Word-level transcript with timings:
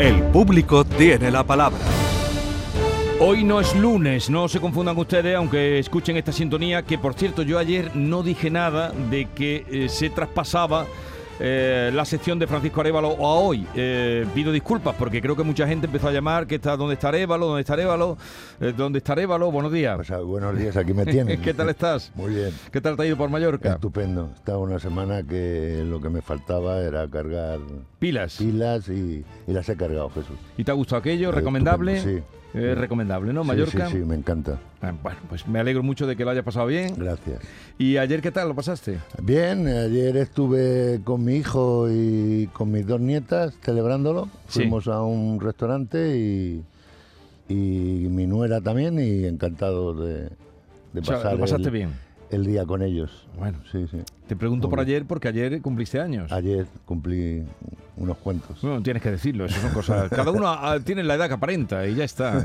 El 0.00 0.22
público 0.22 0.82
tiene 0.82 1.30
la 1.30 1.44
palabra. 1.44 1.78
Hoy 3.20 3.44
no 3.44 3.60
es 3.60 3.76
lunes, 3.76 4.30
no 4.30 4.48
se 4.48 4.58
confundan 4.58 4.96
ustedes, 4.96 5.36
aunque 5.36 5.78
escuchen 5.78 6.16
esta 6.16 6.32
sintonía, 6.32 6.84
que 6.84 6.96
por 6.96 7.12
cierto 7.12 7.42
yo 7.42 7.58
ayer 7.58 7.94
no 7.94 8.22
dije 8.22 8.50
nada 8.50 8.92
de 9.10 9.28
que 9.34 9.66
eh, 9.70 9.90
se 9.90 10.08
traspasaba 10.08 10.86
eh, 11.40 11.90
la 11.94 12.04
sección 12.04 12.38
de 12.38 12.46
Francisco 12.46 12.80
Arevalo 12.80 13.08
a 13.08 13.34
hoy. 13.34 13.66
Eh, 13.74 14.26
pido 14.34 14.52
disculpas 14.52 14.94
porque 14.96 15.20
creo 15.22 15.34
que 15.34 15.42
mucha 15.42 15.66
gente 15.66 15.86
empezó 15.86 16.08
a 16.08 16.12
llamar 16.12 16.46
que 16.46 16.56
está 16.56 16.76
dónde 16.76 16.94
está 16.94 17.08
Arevalo, 17.08 17.46
dónde 17.46 17.60
está 17.62 17.72
Arevalo, 17.72 18.18
eh, 18.60 18.74
dónde 18.76 18.98
está 18.98 19.12
Arevalo. 19.14 19.50
Buenos 19.50 19.72
días. 19.72 19.96
Pues, 19.96 20.10
ah, 20.10 20.18
buenos 20.20 20.56
días, 20.58 20.76
aquí 20.76 20.92
me 20.92 21.06
tienes. 21.06 21.40
¿Qué 21.42 21.54
tal 21.54 21.70
estás? 21.70 22.12
Muy 22.14 22.34
bien. 22.34 22.50
¿Qué 22.70 22.80
tal 22.80 22.96
te 22.96 23.02
ha 23.02 23.06
ido 23.06 23.16
por 23.16 23.30
Mallorca? 23.30 23.72
Estupendo. 23.72 24.30
Estaba 24.36 24.58
una 24.58 24.78
semana 24.78 25.22
que 25.22 25.82
lo 25.86 26.00
que 26.00 26.10
me 26.10 26.20
faltaba 26.22 26.80
era 26.80 27.08
cargar 27.08 27.58
Pilas. 27.98 28.36
pilas 28.36 28.88
y, 28.88 29.24
y 29.46 29.52
las 29.52 29.68
he 29.68 29.76
cargado, 29.76 30.10
Jesús. 30.10 30.36
¿Y 30.58 30.64
te 30.64 30.70
ha 30.70 30.74
gustado 30.74 31.00
aquello? 31.00 31.30
Eh, 31.30 31.32
¿Recomendable? 31.32 31.96
estupendo, 31.96 32.26
Eh, 32.52 32.74
recomendable, 32.74 33.32
¿no? 33.32 33.44
Mallorca. 33.44 33.86
Sí, 33.86 33.98
sí, 33.98 34.04
me 34.04 34.16
encanta. 34.16 34.58
Ah, 34.82 34.92
bueno, 35.02 35.18
pues 35.28 35.46
me 35.46 35.60
alegro 35.60 35.82
mucho 35.82 36.06
de 36.06 36.16
que 36.16 36.24
lo 36.24 36.30
haya 36.30 36.42
pasado 36.42 36.66
bien. 36.66 36.94
Gracias. 36.96 37.40
¿Y 37.78 37.96
ayer 37.96 38.20
qué 38.20 38.32
tal 38.32 38.48
lo 38.48 38.54
pasaste? 38.54 38.98
Bien, 39.22 39.66
ayer 39.68 40.16
estuve 40.16 41.00
con 41.04 41.24
mi 41.24 41.36
hijo 41.36 41.88
y 41.90 42.48
con 42.52 42.72
mis 42.72 42.86
dos 42.86 43.00
nietas 43.00 43.54
celebrándolo. 43.62 44.28
Sí. 44.48 44.60
Fuimos 44.60 44.88
a 44.88 45.02
un 45.02 45.40
restaurante 45.40 46.18
y, 46.18 46.64
y 47.48 48.08
mi 48.08 48.26
nuera 48.26 48.60
también 48.60 48.98
y 48.98 49.26
encantado 49.26 49.94
de, 49.94 50.30
de 50.92 51.00
O 51.00 51.04
sea, 51.04 51.16
pasar 51.16 51.32
lo 51.34 51.40
pasaste 51.40 51.68
el, 51.68 51.70
bien. 51.70 51.90
El 52.30 52.46
día 52.46 52.64
con 52.64 52.82
ellos. 52.82 53.26
Bueno, 53.38 53.58
Sí, 53.70 53.86
sí. 53.90 53.98
te 54.28 54.36
pregunto 54.36 54.68
por 54.70 54.80
ayer 54.80 55.04
porque 55.06 55.28
ayer 55.28 55.60
cumpliste 55.60 56.00
años. 56.00 56.30
Ayer 56.32 56.66
cumplí 56.84 57.44
unos 57.96 58.16
cuentos. 58.18 58.60
Bueno, 58.62 58.82
tienes 58.82 59.02
que 59.02 59.10
decirlo, 59.10 59.44
eso 59.46 59.60
son 59.60 59.72
cosas. 59.72 60.08
Cada 60.10 60.30
uno 60.30 60.46
ah, 60.48 60.78
tiene 60.84 61.02
la 61.02 61.14
edad 61.14 61.28
que 61.28 61.34
aparenta 61.34 61.86
y 61.86 61.94
ya 61.96 62.04
está. 62.04 62.44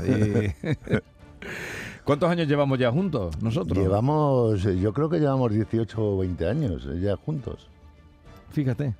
¿Cuántos 2.04 2.30
años 2.30 2.46
llevamos 2.46 2.78
ya 2.78 2.90
juntos 2.92 3.40
nosotros? 3.42 3.78
Llevamos, 3.78 4.64
eh, 4.64 4.78
yo 4.78 4.92
creo 4.92 5.08
que 5.08 5.18
llevamos 5.18 5.52
18 5.52 6.00
o 6.00 6.18
20 6.18 6.48
años 6.48 6.86
eh, 6.90 7.00
ya 7.00 7.16
juntos. 7.16 7.66
Fíjate. 8.50 8.94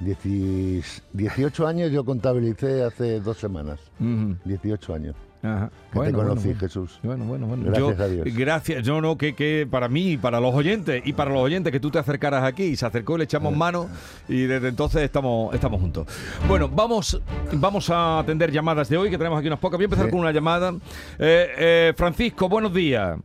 Dieci- 0.00 0.82
18 1.12 1.66
años 1.66 1.90
yo 1.90 2.04
contabilicé 2.04 2.84
hace 2.84 3.20
dos 3.20 3.38
semanas. 3.38 3.80
Ujú. 3.98 4.36
18 4.44 4.94
años. 4.94 5.16
Ajá. 5.42 5.70
Que 5.92 5.98
Bueno, 5.98 6.18
te 6.18 6.24
conocí, 6.24 6.44
bueno. 6.48 6.60
Jesús. 6.60 6.98
Bueno, 7.02 7.24
bueno, 7.26 7.46
bueno. 7.46 7.62
Gracias 7.66 7.98
Yo- 7.98 8.04
a 8.04 8.08
Dios. 8.08 8.26
Gracias. 8.36 8.82
Yo 8.82 9.00
no, 9.00 9.16
que, 9.16 9.34
que 9.34 9.66
para 9.70 9.88
mí, 9.88 10.12
y 10.12 10.16
para 10.16 10.40
los 10.40 10.54
oyentes, 10.54 11.02
y 11.04 11.12
para 11.12 11.30
los 11.30 11.40
oyentes 11.40 11.70
que 11.72 11.78
tú 11.78 11.90
te 11.90 11.98
acercaras 11.98 12.42
aquí, 12.44 12.64
y 12.64 12.76
se 12.76 12.86
acercó 12.86 13.14
y 13.14 13.18
le 13.18 13.24
echamos 13.24 13.52
Eh. 13.52 13.56
mano, 13.56 13.88
y 14.28 14.42
desde 14.42 14.68
entonces 14.68 15.02
estamos, 15.02 15.54
estamos 15.54 15.80
juntos. 15.80 16.06
Bueno, 16.48 16.68
vamos, 16.68 17.20
vamos 17.52 17.90
a 17.90 18.18
atender 18.20 18.50
llamadas 18.50 18.88
de 18.88 18.96
hoy, 18.96 19.10
que 19.10 19.18
tenemos 19.18 19.38
aquí 19.38 19.46
unas 19.46 19.60
pocas. 19.60 19.78
Voy 19.78 19.84
a 19.84 19.86
empezar 19.86 20.06
Sí. 20.06 20.10
con 20.10 20.20
una 20.20 20.32
llamada. 20.32 20.70
Eh, 21.18 21.48
eh, 21.58 21.92
Francisco, 21.96 22.48
buenos 22.48 22.72
días. 22.74 23.16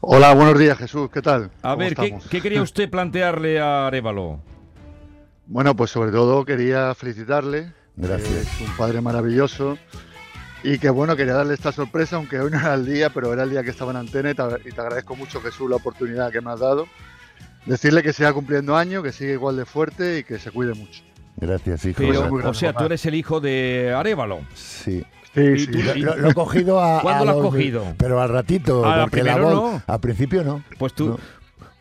Hola, 0.00 0.32
buenos 0.32 0.58
días 0.58 0.78
Jesús, 0.78 1.10
¿qué 1.10 1.20
tal? 1.20 1.50
A 1.60 1.70
¿Cómo 1.72 1.78
ver, 1.78 1.94
¿qué, 2.30 2.40
quería 2.40 2.62
usted 2.62 2.88
plantearle 2.90 3.58
a 3.60 3.88
Arevalo? 3.88 4.40
Bueno, 5.46 5.74
pues 5.74 5.90
sobre 5.90 6.12
todo 6.12 6.44
quería 6.44 6.94
felicitarle. 6.94 7.72
Gracias. 7.96 8.30
Es 8.30 8.60
un 8.68 8.76
padre 8.76 9.00
maravilloso. 9.00 9.76
Y 10.64 10.78
que 10.78 10.90
bueno, 10.90 11.14
quería 11.16 11.34
darle 11.34 11.54
esta 11.54 11.70
sorpresa, 11.72 12.16
aunque 12.16 12.40
hoy 12.40 12.50
no 12.50 12.58
era 12.58 12.74
el 12.74 12.84
día, 12.84 13.10
pero 13.10 13.32
era 13.32 13.44
el 13.44 13.50
día 13.50 13.62
que 13.62 13.70
estaba 13.70 13.92
en 13.92 13.98
antena 13.98 14.30
y 14.30 14.34
te, 14.34 14.42
y 14.66 14.72
te 14.72 14.80
agradezco 14.80 15.14
mucho 15.16 15.40
Jesús 15.40 15.70
la 15.70 15.76
oportunidad 15.76 16.32
que 16.32 16.40
me 16.40 16.50
has 16.50 16.60
dado. 16.60 16.86
Decirle 17.66 18.02
que 18.02 18.12
siga 18.12 18.32
cumpliendo 18.32 18.76
años, 18.76 19.02
que 19.02 19.12
siga 19.12 19.32
igual 19.32 19.56
de 19.56 19.64
fuerte 19.64 20.18
y 20.18 20.24
que 20.24 20.38
se 20.38 20.50
cuide 20.50 20.74
mucho. 20.74 21.02
Gracias, 21.36 21.84
hijo. 21.84 21.98
Pero, 21.98 22.28
o 22.48 22.54
sea, 22.54 22.72
tú 22.72 22.84
eres 22.84 23.04
el 23.06 23.14
hijo 23.14 23.40
de 23.40 23.92
Arevalo. 23.96 24.40
Sí. 24.54 25.04
Sí, 25.34 25.58
sí. 25.58 25.66
tú- 25.70 25.78
Lo, 25.78 25.94
lo- 25.94 26.16
lo 26.16 26.30
he 26.30 26.34
cogido 26.34 26.80
a. 26.82 27.00
¿Cuándo 27.02 27.22
a 27.22 27.24
lo 27.26 27.30
has 27.32 27.36
los- 27.36 27.46
cogido? 27.46 27.84
Pero 27.98 28.20
al 28.20 28.28
ratito. 28.30 28.84
A 28.84 28.96
la 28.96 29.02
porque 29.04 29.22
la 29.22 29.36
voz- 29.36 29.52
no. 29.54 29.82
Al 29.86 30.00
principio 30.00 30.42
no. 30.42 30.64
Pues 30.78 30.94
tú, 30.94 31.08
No. 31.10 31.18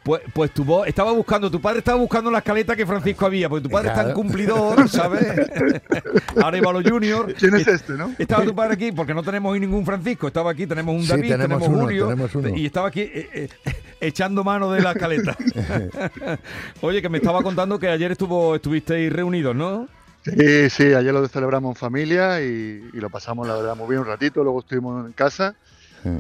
Pues, 0.07 0.22
pues 0.31 0.51
tu 0.51 0.63
voz 0.63 0.88
estaba 0.88 1.12
buscando, 1.12 1.51
tu 1.51 1.59
padre 1.59 1.79
estaba 1.79 1.97
buscando 1.97 2.31
la 2.31 2.38
escaleta 2.38 2.78
que 2.78 2.85
Francisco 2.85 3.25
había, 3.25 3.50
porque 3.50 3.63
tu 3.63 3.69
padre 3.69 3.90
es 3.90 3.94
tan 3.94 4.06
Claro. 4.06 4.16
cumplidor, 4.16 4.88
¿sabes? 4.88 5.28
Arevalo 6.41 6.81
Junior. 6.81 7.34
¿Quién 7.34 7.56
es 7.56 7.68
este, 7.68 7.94
no? 7.94 8.13
Estaba 8.18 8.45
tu 8.45 8.56
padre 8.56 8.75
aquí, 8.75 8.94
porque 8.94 9.13
no 9.13 9.22
tenemos 9.22 9.51
hoy 9.51 9.59
ningún 9.59 9.85
Francisco, 9.85 10.28
estaba 10.28 10.51
aquí, 10.51 10.66
tenemos 10.66 10.95
un 10.95 11.01
Sí, 11.01 11.09
David, 11.09 11.28
tenemos 11.31 11.47
tenemos, 11.59 11.68
uno, 11.68 11.81
Julio, 11.84 12.07
tenemos 12.07 12.35
uno. 12.35 12.50
y 12.56 12.66
estaba 12.66 12.88
aquí 12.88 13.01
eh, 13.01 13.29
eh, 13.34 13.50
echando 14.00 14.45
mano 14.45 14.72
de 14.72 14.81
la 14.81 14.94
escaleta. 14.94 15.35
Oye, 16.81 17.01
que 17.01 17.09
me 17.09 17.18
estaba 17.18 17.41
contando 17.44 17.78
que 17.78 17.89
ayer 17.89 18.12
estuvo, 18.13 18.56
estuvisteis 18.56 19.12
reunidos, 19.12 19.56
¿no? 19.56 19.88
Sí, 20.24 20.69
sí, 20.69 20.94
ayer 20.94 21.13
lo 21.13 21.28
celebramos 21.28 21.72
en 21.72 21.75
familia 21.75 22.41
y, 22.41 22.89
y 22.94 22.97
lo 23.00 23.09
pasamos, 23.09 23.45
la 23.47 23.56
verdad, 23.56 23.75
muy 23.75 23.88
bien 23.89 24.01
un 24.01 24.07
ratito. 24.07 24.41
Luego 24.44 24.59
estuvimos 24.62 25.06
en 25.06 25.12
casa 25.12 25.56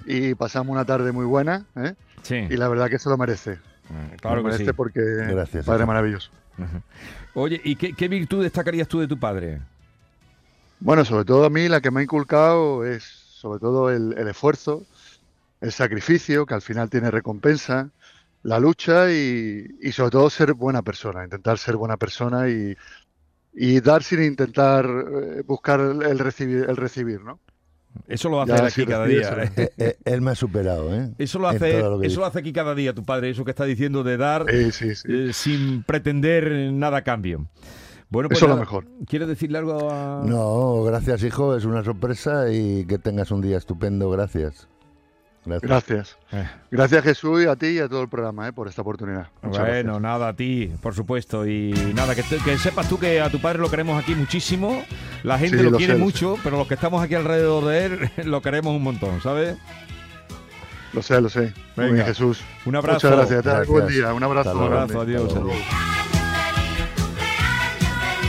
y 0.05 0.33
pasamos 0.35 0.73
una 0.73 0.83
tarde 0.83 1.11
muy 1.13 1.25
buena. 1.25 1.65
¿eh? 1.77 1.93
Sí, 2.23 2.35
Y 2.49 2.57
la 2.57 2.67
verdad 2.67 2.89
que 2.89 2.99
se 2.99 3.09
lo 3.09 3.17
merece. 3.17 3.57
Claro 4.21 4.41
lo 4.41 4.43
que 4.43 4.51
sí. 4.53 4.63
merece 4.63 4.73
porque 4.73 5.01
Gracias, 5.01 5.65
padre 5.65 5.85
maravilloso. 5.85 6.31
Ajá. 6.57 6.81
Oye, 7.33 7.61
¿y 7.63 7.75
qué, 7.75 7.93
qué 7.93 8.07
virtud 8.07 8.43
destacarías 8.43 8.87
tú 8.87 8.99
de 8.99 9.07
tu 9.07 9.17
padre? 9.19 9.61
Bueno, 10.79 11.05
sobre 11.05 11.25
todo 11.25 11.45
a 11.45 11.49
mí 11.49 11.67
la 11.67 11.81
que 11.81 11.91
me 11.91 11.99
ha 12.01 12.03
inculcado 12.03 12.85
es 12.85 13.03
sobre 13.03 13.59
todo 13.59 13.89
el, 13.91 14.13
el 14.17 14.27
esfuerzo, 14.27 14.83
el 15.61 15.71
sacrificio, 15.71 16.45
que 16.45 16.53
al 16.53 16.61
final 16.61 16.89
tiene 16.89 17.11
recompensa, 17.11 17.89
la 18.43 18.59
lucha 18.59 19.11
y, 19.11 19.67
y 19.81 19.91
sobre 19.91 20.11
todo 20.11 20.29
ser 20.29 20.53
buena 20.53 20.81
persona, 20.81 21.23
intentar 21.23 21.57
ser 21.57 21.75
buena 21.77 21.97
persona 21.97 22.49
y, 22.49 22.75
y 23.53 23.79
dar 23.81 24.03
sin 24.03 24.23
intentar 24.23 24.85
eh, 24.85 25.43
buscar 25.45 25.79
el 25.79 26.19
recibir, 26.19 26.65
el 26.69 26.77
recibir, 26.77 27.21
¿no? 27.21 27.39
Eso 28.07 28.29
lo 28.29 28.41
hace 28.41 28.51
Ya, 28.51 28.57
él 28.59 28.65
aquí 28.65 28.85
cada 28.85 29.05
día. 29.05 29.43
¿eh? 29.43 29.51
Eh, 29.55 29.69
eh, 29.77 29.97
él 30.05 30.21
me 30.21 30.31
ha 30.31 30.35
superado, 30.35 30.93
¿eh? 30.95 31.09
Eso 31.17 31.39
lo 31.39 31.47
hace, 31.47 31.79
lo 31.79 32.01
eso 32.03 32.19
lo 32.19 32.25
hace 32.25 32.39
aquí 32.39 32.53
cada 32.53 32.73
día 32.75 32.93
tu 32.93 33.03
padre, 33.03 33.29
eso 33.29 33.43
que 33.45 33.51
está 33.51 33.65
diciendo 33.65 34.03
de 34.03 34.17
dar 34.17 34.45
Sí, 34.49 34.71
sí, 34.71 34.95
sí. 34.95 35.07
eh, 35.09 35.29
sin 35.33 35.83
pretender 35.83 36.51
nada 36.73 36.97
a 36.97 37.01
cambio. 37.03 37.47
Bueno, 38.09 38.29
pues 38.29 38.37
Eso 38.39 38.45
es 38.45 38.51
lo 38.51 38.57
mejor. 38.57 38.85
¿Quieres 39.05 39.27
decirle 39.27 39.57
algo 39.57 39.91
a.? 39.91 40.23
No, 40.25 40.83
gracias, 40.83 41.23
hijo. 41.23 41.55
Es 41.57 41.65
una 41.65 41.83
sorpresa 41.83 42.49
y 42.51 42.85
que 42.85 42.97
tengas 42.97 43.31
un 43.31 43.41
día 43.41 43.57
estupendo. 43.57 44.09
Gracias. 44.09 44.67
Gracias. 45.45 45.69
Gracias. 45.69 46.17
Eh, 46.33 46.45
Gracias 46.71 47.03
Jesús 47.03 47.43
y 47.43 47.47
a 47.47 47.55
ti 47.55 47.67
y 47.67 47.79
a 47.79 47.87
todo 47.87 48.01
el 48.01 48.09
programa 48.09 48.47
¿eh? 48.49 48.53
por 48.53 48.67
esta 48.67 48.81
oportunidad. 48.81 49.27
Muchas 49.41 49.61
bueno, 49.61 49.93
gracias. 49.93 50.01
nada, 50.01 50.27
a 50.29 50.35
ti, 50.35 50.71
por 50.81 50.93
supuesto. 50.93 51.47
Y 51.47 51.71
nada, 51.95 52.15
que, 52.15 52.23
te- 52.23 52.37
que 52.37 52.57
sepas 52.57 52.89
tú 52.89 52.97
que 52.99 53.21
a 53.21 53.29
tu 53.29 53.39
padre 53.41 53.59
lo 53.59 53.69
queremos 53.69 54.01
aquí 54.01 54.13
muchísimo. 54.15 54.83
La 55.27 55.37
gente 55.37 55.57
Sí, 55.57 55.63
lo, 55.63 55.71
lo 55.71 55.77
quiere 55.77 55.93
sé, 55.93 55.99
lo 55.99 56.05
mucho, 56.05 56.37
pero 56.41 56.57
los 56.57 56.67
que 56.67 56.75
estamos 56.75 57.03
aquí 57.03 57.13
alrededor 57.13 57.65
de 57.65 57.85
él 57.85 58.11
lo 58.23 58.41
queremos 58.41 58.73
un 58.73 58.81
montón, 58.81 59.21
¿sabes? 59.21 59.57
Lo 60.93 61.01
sé, 61.01 61.19
lo 61.19 61.27
sé. 61.27 61.53
Muy 61.75 61.85
Venga. 61.85 61.93
bien, 61.95 62.05
Jesús. 62.05 62.39
Un 62.65 62.77
abrazo. 62.77 63.07
Muchas 63.07 63.11
gracias. 63.11 63.43
Gracias. 63.43 63.67
Buen 63.67 63.87
día. 63.87 64.13
Un 64.13 64.23
abrazo. 64.23 64.57
Un 64.57 64.63
abrazo, 64.63 65.01
adiós. 65.01 65.33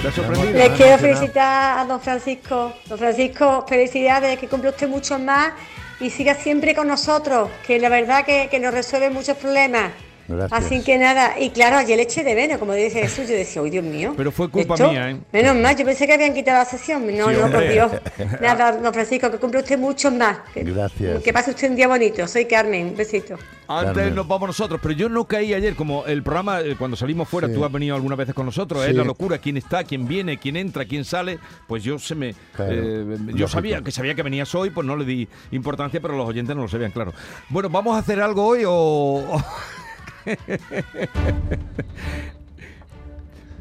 Les 0.02 0.18
ha 0.18 0.74
quiero 0.74 0.98
felicitar 0.98 1.78
a 1.78 1.84
don 1.84 2.00
Francisco. 2.00 2.74
Don 2.86 2.98
Francisco, 2.98 3.64
felicidades, 3.68 4.38
que 4.38 4.48
cumple 4.48 4.70
usted 4.70 4.88
muchos 4.88 5.20
más 5.20 5.52
y 6.00 6.10
siga 6.10 6.34
siempre 6.34 6.74
con 6.74 6.88
nosotros, 6.88 7.48
que 7.64 7.78
la 7.78 7.88
verdad 7.88 8.24
que, 8.24 8.48
que 8.50 8.58
nos 8.58 8.74
resuelve 8.74 9.10
muchos 9.10 9.36
problemas. 9.36 9.92
Gracias. 10.28 10.52
Así 10.64 10.82
que 10.82 10.98
nada, 10.98 11.38
y 11.40 11.50
claro, 11.50 11.76
ayer 11.78 11.96
le 11.96 12.02
eché 12.02 12.22
de 12.22 12.34
menos, 12.34 12.58
como 12.58 12.74
dice 12.74 13.00
Jesús, 13.00 13.26
yo 13.28 13.34
decía, 13.34 13.62
uy 13.62 13.70
Dios 13.70 13.84
mío. 13.84 14.12
Pero 14.16 14.30
fue 14.30 14.50
culpa 14.50 14.74
esto- 14.74 14.90
mía, 14.90 15.10
¿eh? 15.10 15.16
Menos 15.32 15.56
mal, 15.56 15.74
yo 15.76 15.84
pensé 15.86 16.06
que 16.06 16.12
habían 16.12 16.34
quitado 16.34 16.58
la 16.58 16.64
sesión. 16.66 17.06
No, 17.16 17.30
Sí, 17.30 17.36
no, 17.40 17.50
por. 17.50 17.68
Dios. 17.68 17.90
Nada, 18.40 18.72
don 18.72 18.92
Francisco, 18.92 19.30
que 19.30 19.38
cumple 19.38 19.60
usted 19.60 19.78
muchos 19.78 20.12
más. 20.12 20.38
Que, 20.52 20.62
Gracias. 20.64 21.22
que 21.22 21.32
pase 21.32 21.50
usted 21.52 21.70
un 21.70 21.76
día 21.76 21.88
bonito. 21.88 22.26
Soy 22.28 22.44
Carmen, 22.44 22.88
un 22.88 22.96
besito. 22.96 23.36
Antes 23.70 23.94
Carmen. 23.96 24.14
nos 24.14 24.26
vamos 24.26 24.48
nosotros, 24.48 24.80
pero 24.82 24.94
yo 24.94 25.08
no 25.10 25.24
caí 25.26 25.52
ayer, 25.52 25.74
como 25.74 26.06
el 26.06 26.22
programa, 26.22 26.60
eh, 26.62 26.74
cuando 26.78 26.96
salimos 26.96 27.28
fuera, 27.28 27.48
Sí. 27.48 27.54
tú 27.54 27.64
has 27.66 27.72
venido 27.72 27.94
algunas 27.96 28.16
veces 28.16 28.34
con 28.34 28.46
nosotros, 28.46 28.82
es 28.84 28.90
Sí. 28.92 28.96
la 28.96 29.04
locura, 29.04 29.36
quién 29.38 29.58
está, 29.58 29.84
quién 29.84 30.08
viene, 30.08 30.38
quién 30.38 30.56
entra, 30.56 30.86
quién 30.86 31.04
sale, 31.04 31.38
pues 31.66 31.82
yo 31.84 31.98
se 31.98 32.14
me... 32.14 32.34
Claro, 32.54 32.72
eh, 32.72 33.04
yo 33.06 33.26
lógico. 33.26 33.48
sabía 33.48 33.82
que 33.82 33.90
sabía 33.90 34.14
que 34.14 34.22
venías 34.22 34.54
hoy, 34.54 34.70
pues 34.70 34.86
no 34.86 34.96
le 34.96 35.04
di 35.04 35.28
importancia, 35.50 36.00
pero 36.00 36.16
los 36.16 36.26
oyentes 36.26 36.56
no 36.56 36.62
lo 36.62 36.68
sabían, 36.68 36.92
claro. 36.92 37.12
Bueno, 37.50 37.68
¿vamos 37.68 37.94
a 37.94 37.98
hacer 37.98 38.20
algo 38.22 38.46
hoy 38.46 38.62
o...? 38.66 39.42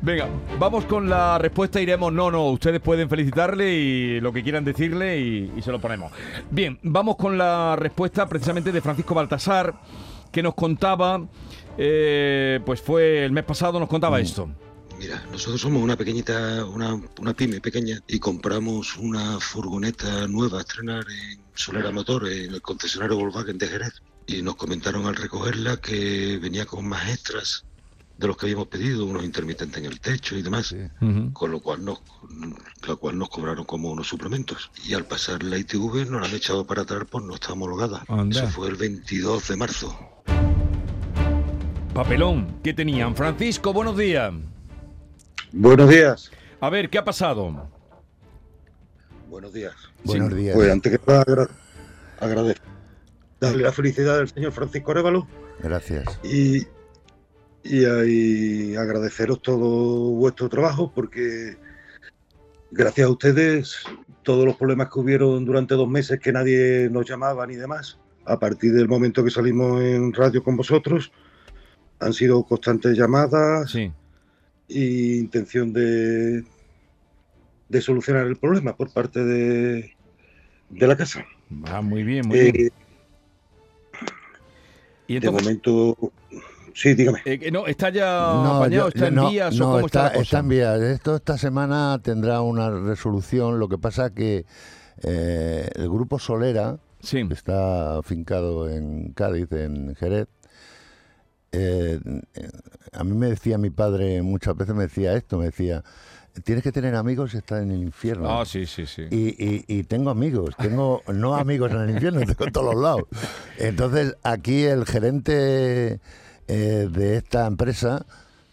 Venga, 0.02 0.28
vamos 0.60 0.86
con 0.86 1.10
la 1.10 1.38
respuesta. 1.40 1.82
Iremos, 1.82 2.14
no, 2.14 2.30
no, 2.30 2.50
ustedes 2.52 2.80
pueden 2.80 3.10
felicitarle 3.10 3.74
y 3.74 4.20
lo 4.22 4.32
que 4.32 4.44
quieran 4.44 4.64
decirle 4.64 5.20
y, 5.20 5.52
y 5.58 5.62
se 5.62 5.72
lo 5.72 5.82
ponemos. 5.82 6.12
Bien, 6.52 6.80
vamos 6.84 7.16
con 7.16 7.38
la 7.38 7.76
respuesta 7.76 8.28
precisamente 8.28 8.72
de 8.72 8.80
Francisco 8.82 9.16
Baltasar, 9.16 9.82
que 10.32 10.44
nos 10.44 10.54
contaba, 10.54 11.28
eh, 11.78 12.60
pues 12.66 12.82
fue 12.82 13.26
el 13.26 13.32
mes 13.32 13.44
pasado, 13.44 13.80
nos 13.80 13.90
contaba 13.90 14.20
esto. 14.20 14.50
Mira, 15.00 15.24
nosotros 15.32 15.62
somos 15.62 15.82
una 15.84 15.96
pequeñita, 15.96 16.66
una, 16.66 17.00
una 17.20 17.34
pyme 17.34 17.62
pequeña 17.62 18.00
y 18.08 18.20
compramos 18.20 18.98
una 18.98 19.40
furgoneta 19.40 20.28
nueva 20.28 20.60
a 20.60 20.62
estrenar 20.62 21.06
en 21.10 21.40
Solera 21.54 21.92
Motor, 21.92 22.28
en 22.28 22.54
el 22.54 22.62
concesionario 22.62 23.18
Volkswagen 23.18 23.58
de 23.58 23.68
Jerez. 23.68 24.02
Y 24.28 24.42
nos 24.42 24.56
comentaron 24.58 25.06
al 25.06 25.16
recogerla 25.16 25.78
que 25.78 26.38
venía 26.42 26.66
con 26.66 26.88
más 26.88 27.10
extras 27.10 27.64
de 28.18 28.28
los 28.28 28.36
que 28.36 28.48
habíamos 28.48 28.68
pedido, 28.68 29.06
unos 29.06 29.24
intermitentes 29.24 29.78
en 29.78 29.86
el 29.86 30.00
techo 30.02 30.36
y 30.36 30.42
demás, 30.42 30.76
con 31.34 31.52
lo 31.52 31.60
cual 31.62 31.86
nos, 31.86 32.00
la 32.88 32.96
cual 32.96 33.18
nos 33.18 33.30
cobraron 33.30 33.64
como 33.64 33.92
unos 33.92 34.08
suplementos. 34.08 34.70
Y 34.86 34.94
al 34.96 35.06
pasar 35.06 35.44
la 35.44 35.58
ITV 35.58 36.10
nos 36.10 36.22
la 36.22 36.28
han 36.28 36.34
echado 36.36 36.66
para 36.66 36.82
atrás 36.82 37.04
por 37.10 37.24
no 37.24 37.36
estar 37.36 37.52
homologada. 37.52 38.04
Anda. 38.08 38.40
Eso 38.44 38.50
fue 38.50 38.68
el 38.70 38.76
22 38.76 39.48
de 39.48 39.56
marzo. 39.56 39.98
Papelón, 41.94 42.60
¿qué 42.64 42.74
tenían? 42.74 43.16
Francisco, 43.16 43.72
buenos 43.72 43.96
días. 43.98 44.34
Buenos 45.52 45.90
días. 45.90 46.32
A 46.60 46.70
ver, 46.70 46.90
¿qué 46.90 46.98
ha 46.98 47.06
pasado? 47.06 47.70
Buenos 49.30 49.54
días. 49.54 49.74
Buenos 50.04 50.36
días. 50.36 50.56
Pues 50.56 50.72
antes 50.72 50.92
que 51.00 51.06
nada, 51.08 51.22
agra- 51.22 51.50
agradecer. 52.20 52.62
Darle 53.40 53.64
la 53.64 53.72
felicidad 53.72 54.20
al 54.20 54.30
señor 54.30 54.52
Francisco 54.52 54.92
Arevalo 54.92 55.28
Gracias. 55.62 56.20
y, 56.24 56.58
y, 57.64 57.86
y 57.86 58.76
agradeceros 58.76 59.42
todo 59.42 60.12
vuestro 60.12 60.50
trabajo 60.50 60.92
porque 60.94 61.58
gracias 62.72 63.08
a 63.08 63.12
ustedes 63.12 63.78
todos 64.24 64.46
los 64.46 64.56
problemas 64.56 64.90
que 64.92 65.00
hubieron 65.00 65.46
durante 65.46 65.76
dos 65.76 65.88
meses 65.88 66.20
que 66.20 66.32
nadie 66.34 66.90
nos 66.92 67.08
llamaba 67.10 67.46
ni 67.48 67.56
demás, 67.56 67.98
a 68.26 68.38
partir 68.40 68.74
del 68.74 68.88
momento 68.90 69.24
que 69.24 69.30
salimos 69.32 69.82
en 69.82 70.12
radio 70.14 70.44
con 70.44 70.58
vosotros, 70.58 71.12
han 72.00 72.14
sido 72.14 72.44
constantes 72.44 72.98
llamadas 72.98 73.72
Sí. 73.72 73.92
e 74.70 75.16
intención 75.18 75.72
de, 75.72 76.44
de 77.70 77.82
solucionar 77.82 78.28
el 78.28 78.36
problema 78.36 78.76
por 78.76 78.92
parte 78.92 79.24
de, 79.24 79.96
de 80.70 80.88
la 80.88 80.98
casa. 80.98 81.26
Ah, 81.68 81.82
muy 81.82 82.04
bien, 82.04 82.28
muy 82.28 82.52
bien. 82.52 82.72
Y 85.08 85.20
de 85.20 85.28
entonces, 85.28 85.44
momento, 85.44 85.98
sí, 86.74 86.94
dígame. 86.94 87.22
eh, 87.26 87.40
que 87.40 87.52
no, 87.52 87.66
¿está 87.68 87.90
ya 87.90 88.56
apañado? 88.58 88.70
yo- 88.70 88.88
¿Está 88.90 89.08
en 89.08 89.16
no, 89.16 89.30
vías 89.30 89.56
no, 89.56 89.70
o 89.70 89.74
cómo 89.76 89.86
está, 89.88 90.04
la 90.04 90.10
cosa? 90.10 90.22
está 90.22 90.40
en 90.40 90.50
vías. 90.50 90.82
Esto 90.82 91.16
esta 91.16 91.38
semana 91.38 92.00
tendrá 92.04 92.42
una 92.42 92.70
resolución. 92.70 93.60
Lo 93.60 93.68
que 93.70 93.78
pasa 93.78 94.14
que 94.14 94.46
eh, 95.04 95.70
el 95.76 95.90
grupo 95.90 96.20
Solera, 96.20 96.78
Sí, 97.00 97.26
que 97.28 97.34
está 97.36 97.98
afincado 98.00 98.70
en 98.70 99.14
Cádiz, 99.14 99.52
en 99.52 99.96
Jerez, 99.96 100.28
eh, 101.52 102.00
eh, 102.34 102.50
a 102.92 103.04
mí 103.04 103.16
me 103.16 103.28
decía 103.28 103.58
mi 103.58 103.70
padre 103.70 104.22
muchas 104.22 104.56
veces, 104.58 104.76
me 104.76 104.84
decía 104.84 105.14
esto, 105.14 105.38
me 105.38 105.46
decía, 105.46 105.84
tienes 106.44 106.64
que 106.64 106.72
tener 106.72 106.96
amigos 106.96 107.34
y 107.34 107.38
estar 107.38 107.62
en 107.62 107.72
el 107.72 107.82
infierno. 107.82 108.30
ah, 108.42 108.46
sí, 108.46 108.66
sí, 108.66 108.86
sí. 108.86 109.04
Y, 109.10 109.30
y- 109.44 109.66
y 109.68 109.84
tengo 109.84 110.10
amigos, 110.10 110.56
tengo 110.58 111.02
no 111.14 111.36
amigos 111.36 111.72
en 111.72 111.82
el 111.82 111.90
infierno, 111.92 112.20
tengo 112.26 112.46
en 112.46 112.52
todos 112.52 112.74
los 112.76 112.84
lados. 112.84 113.06
Entonces, 113.58 114.16
aquí 114.24 114.64
el 114.64 114.86
gerente 114.86 116.00
eh, 116.48 116.88
de 116.92 117.18
esta 117.18 117.46
empresa, 117.48 118.06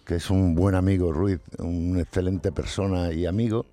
que 0.04 0.16
es 0.16 0.30
un 0.30 0.54
buen 0.54 0.74
amigo, 0.74 1.12
Ruiz, 1.12 1.40
una 1.58 2.00
excelente 2.00 2.52
persona 2.52 3.12
y 3.12 3.26
amigo, 3.26 3.66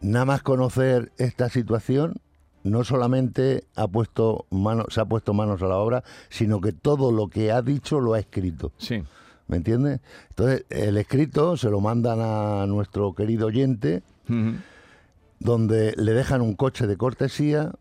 nada 0.00 0.24
más 0.24 0.42
conocer 0.42 1.12
esta 1.18 1.48
situación, 1.48 2.14
no 2.62 2.82
solamente 2.84 3.64
ha 3.76 3.86
puesto 3.88 4.46
mano, 4.50 4.84
se 4.88 5.00
ha 5.00 5.04
puesto 5.04 5.34
manos 5.34 5.60
a 5.62 5.66
la 5.66 5.76
obra, 5.76 6.02
sino 6.30 6.60
que 6.60 6.72
todo 6.72 7.12
lo 7.12 7.28
que 7.28 7.52
ha 7.52 7.60
dicho 7.62 8.00
lo 8.00 8.14
ha 8.14 8.18
escrito. 8.18 8.72
Sí, 8.78 9.02
¿Me 9.46 9.58
entiendes? 9.58 10.00
Entonces, 10.30 10.64
el 10.70 10.96
escrito 10.96 11.56
se 11.56 11.68
lo 11.70 11.80
mandan 11.80 12.18
a 12.20 12.66
nuestro 12.66 13.14
querido 13.14 13.46
oyente, 13.48 14.02
donde 15.38 15.94
le 15.96 16.12
dejan 16.12 16.40
un 16.40 16.54
coche 16.54 16.86
de 16.86 16.96
cortesía, 16.96 17.72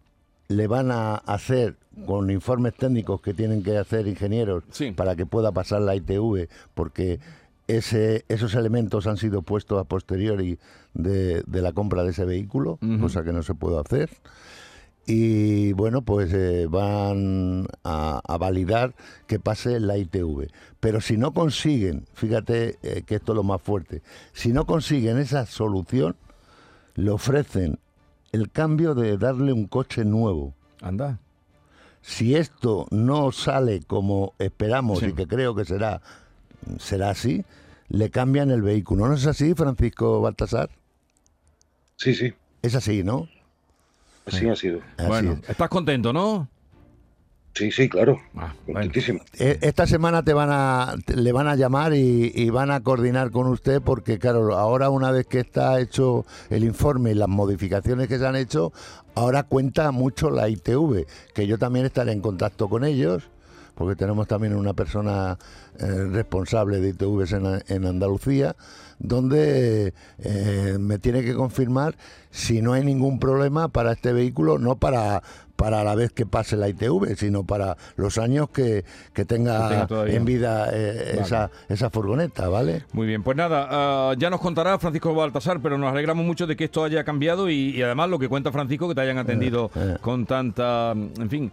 le 0.49 0.67
van 0.67 0.91
a 0.91 1.15
hacer 1.15 1.75
con 2.05 2.29
informes 2.29 2.73
técnicos 2.75 3.21
que 3.21 3.33
tienen 3.33 3.63
que 3.63 3.77
hacer 3.77 4.07
ingenieros 4.07 4.63
Sí. 4.71 4.91
para 4.91 5.15
que 5.15 5.25
pueda 5.25 5.51
pasar 5.51 5.81
la 5.81 5.95
ITV, 5.95 6.49
porque 6.73 7.19
ese, 7.67 8.25
esos 8.27 8.55
elementos 8.55 9.07
han 9.07 9.15
sido 9.17 9.41
puestos 9.41 9.79
a 9.79 9.85
posteriori 9.85 10.59
de, 10.93 11.43
de 11.47 11.61
la 11.61 11.71
compra 11.71 12.03
de 12.03 12.09
ese 12.11 12.25
vehículo, 12.25 12.77
cosa 12.99 13.23
que 13.23 13.31
no 13.31 13.41
se 13.43 13.55
puede 13.55 13.79
hacer. 13.79 14.09
Y 15.05 15.73
bueno, 15.73 16.01
pues 16.01 16.31
eh, 16.33 16.67
van 16.69 17.67
a, 17.83 18.21
a 18.25 18.37
validar 18.37 18.93
que 19.27 19.37
pase 19.39 19.79
la 19.81 19.97
ITV. 19.97 20.47
Pero 20.79 21.01
si 21.01 21.17
no 21.17 21.33
consiguen, 21.33 22.05
fíjate 22.13 22.77
eh, 22.83 23.03
que 23.05 23.15
esto 23.15 23.33
es 23.33 23.35
lo 23.35 23.43
más 23.43 23.61
fuerte, 23.61 24.01
si 24.31 24.53
no 24.53 24.65
consiguen 24.65 25.17
esa 25.17 25.45
solución, 25.45 26.15
le 26.95 27.09
ofrecen 27.11 27.79
el 28.31 28.49
cambio 28.49 28.95
de 28.95 29.17
darle 29.17 29.51
un 29.51 29.67
coche 29.67 30.05
nuevo. 30.05 30.53
anda. 30.81 31.19
Si 32.01 32.35
esto 32.35 32.85
no 32.91 33.31
sale 33.31 33.81
como 33.87 34.33
esperamos 34.39 34.99
Sí. 34.99 35.07
y 35.07 35.13
que 35.13 35.25
creo 35.27 35.55
que 35.55 35.63
será, 35.63 36.01
será 36.77 37.09
así, 37.11 37.45
le 37.87 38.09
cambian 38.09 38.51
el 38.51 38.61
vehículo. 38.61 39.07
¿No 39.07 39.13
es 39.13 39.25
así, 39.25 39.53
Francisco 39.53 40.19
Baltasar? 40.21 40.69
Sí, 41.95 42.13
sí, 42.13 42.33
Es 42.61 42.75
así, 42.75 43.03
¿no? 43.03 43.29
Así 44.25 44.47
ha 44.49 44.55
sido. 44.55 44.79
Así 44.97 45.07
bueno, 45.07 45.39
es. 45.43 45.49
¿estás 45.49 45.69
contento, 45.69 46.13
no? 46.13 46.47
Sí, 47.55 47.71
sí, 47.71 47.87
claro. 47.87 48.19
Ah, 48.35 48.51
bueno. 48.65 48.79
Contentísimo. 48.79 49.19
E- 49.37 49.59
Esta 49.61 49.85
semana 49.85 50.23
te 50.23 50.33
van 50.33 50.49
a, 50.51 50.95
te- 51.05 51.15
le 51.15 51.31
van 51.31 51.47
a 51.47 51.55
llamar 51.55 51.93
y, 51.93 52.31
y 52.33 52.49
van 52.49 52.71
a 52.71 52.81
coordinar 52.81 53.29
con 53.29 53.45
usted 53.45 53.79
porque, 53.79 54.17
claro, 54.17 54.57
ahora 54.57 54.89
una 54.89 55.11
vez 55.11 55.27
que 55.27 55.39
está 55.41 55.79
hecho 55.79 56.25
el 56.49 56.63
informe 56.63 57.11
y 57.11 57.13
las 57.13 57.27
modificaciones 57.29 58.07
que 58.07 58.17
se 58.17 58.25
han 58.25 58.35
hecho, 58.35 58.73
ahora 59.13 59.43
cuenta 59.43 59.91
mucho 59.91 60.31
la 60.31 60.49
ITV, 60.49 61.05
que 61.35 61.45
yo 61.45 61.59
también 61.59 61.85
estaré 61.85 62.11
en 62.11 62.21
contacto 62.21 62.67
con 62.69 62.83
ellos, 62.83 63.29
porque 63.75 63.95
tenemos 63.95 64.27
también 64.27 64.55
una 64.55 64.73
persona 64.73 65.37
eh, 65.79 66.05
responsable 66.11 66.79
de 66.79 66.89
ITVs 66.89 67.33
en, 67.33 67.63
en 67.67 67.85
Andalucía, 67.85 68.55
donde 68.99 69.93
eh, 70.19 70.77
me 70.79 70.99
tiene 70.99 71.23
que 71.23 71.33
confirmar 71.33 71.95
si 72.29 72.61
no 72.61 72.73
hay 72.73 72.83
ningún 72.83 73.19
problema 73.19 73.67
para 73.67 73.91
este 73.91 74.13
vehículo, 74.13 74.59
no 74.59 74.75
para 74.75 75.21
para 75.55 75.83
la 75.83 75.95
vez 75.95 76.11
que 76.11 76.25
pase 76.25 76.57
la 76.57 76.67
ITV, 76.67 77.15
sino 77.15 77.43
para 77.45 77.77
los 77.95 78.17
años 78.17 78.49
que, 78.49 78.83
que 79.13 79.23
tenga, 79.23 79.61
Que 79.69 79.73
tenga 79.75 79.87
todavía. 79.87 80.15
en 80.15 80.25
vida 80.25 80.69
eh, 80.73 81.11
Vale. 81.11 81.21
esa, 81.21 81.51
esa 81.69 81.89
furgoneta, 81.89 82.49
¿vale? 82.49 82.83
Muy 82.91 83.05
bien, 83.07 83.23
pues 83.23 83.37
nada, 83.37 83.67
ah, 83.69 84.13
ya 84.17 84.29
nos 84.29 84.41
contará 84.41 84.77
Francisco 84.79 85.13
Baltasar, 85.13 85.61
pero 85.61 85.77
nos 85.77 85.91
alegramos 85.91 86.25
mucho 86.25 86.47
de 86.47 86.55
que 86.55 86.65
esto 86.65 86.83
haya 86.83 87.03
cambiado 87.03 87.49
y, 87.49 87.69
y 87.69 87.81
además 87.83 88.09
lo 88.09 88.19
que 88.19 88.27
cuenta 88.27 88.51
Francisco, 88.51 88.89
que 88.89 88.95
te 88.95 89.01
hayan 89.01 89.19
atendido 89.19 89.69
eh. 89.75 89.95
con 90.01 90.25
tanta, 90.25 90.91
en 90.91 91.29
fin, 91.29 91.51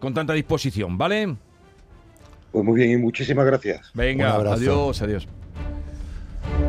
con 0.00 0.14
tanta 0.14 0.32
disposición, 0.32 0.96
¿vale? 0.98 1.36
Pues 2.56 2.64
muy 2.64 2.76
bien 2.80 2.92
y 2.92 2.96
muchísimas 2.96 3.44
gracias. 3.44 3.90
Venga, 3.92 4.34
adiós, 4.36 5.02
adiós. 5.02 5.28